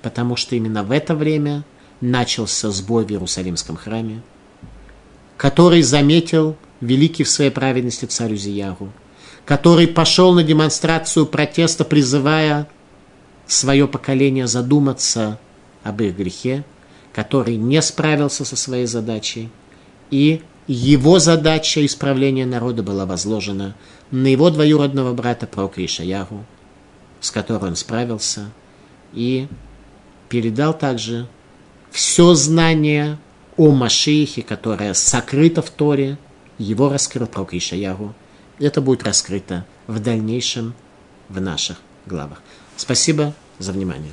[0.02, 1.64] Потому что именно в это время
[2.02, 4.22] начался сбой в Иерусалимском храме,
[5.38, 8.92] который заметил великий в своей праведности царь Узияру–
[9.48, 12.68] который пошел на демонстрацию протеста, призывая
[13.48, 15.40] свое поколение задуматься
[15.86, 16.66] об их грехе,
[17.14, 19.50] который не справился со своей задачей,
[20.12, 23.76] и его задача исправления народа была возложена
[24.12, 26.46] на его двоюродного брата Прока Ишаяру,
[27.20, 28.52] с которым он справился,
[29.14, 29.48] и
[30.30, 31.28] передал также
[31.92, 33.18] все знание
[33.56, 36.18] о Машихе, которое сокрыто в Торе,
[36.58, 38.14] его раскрыл Пророк Ишаяру–
[38.60, 40.74] это будет раскрыто в дальнейшем
[41.30, 42.42] в наших главах.
[42.76, 44.12] Спасибо за внимание.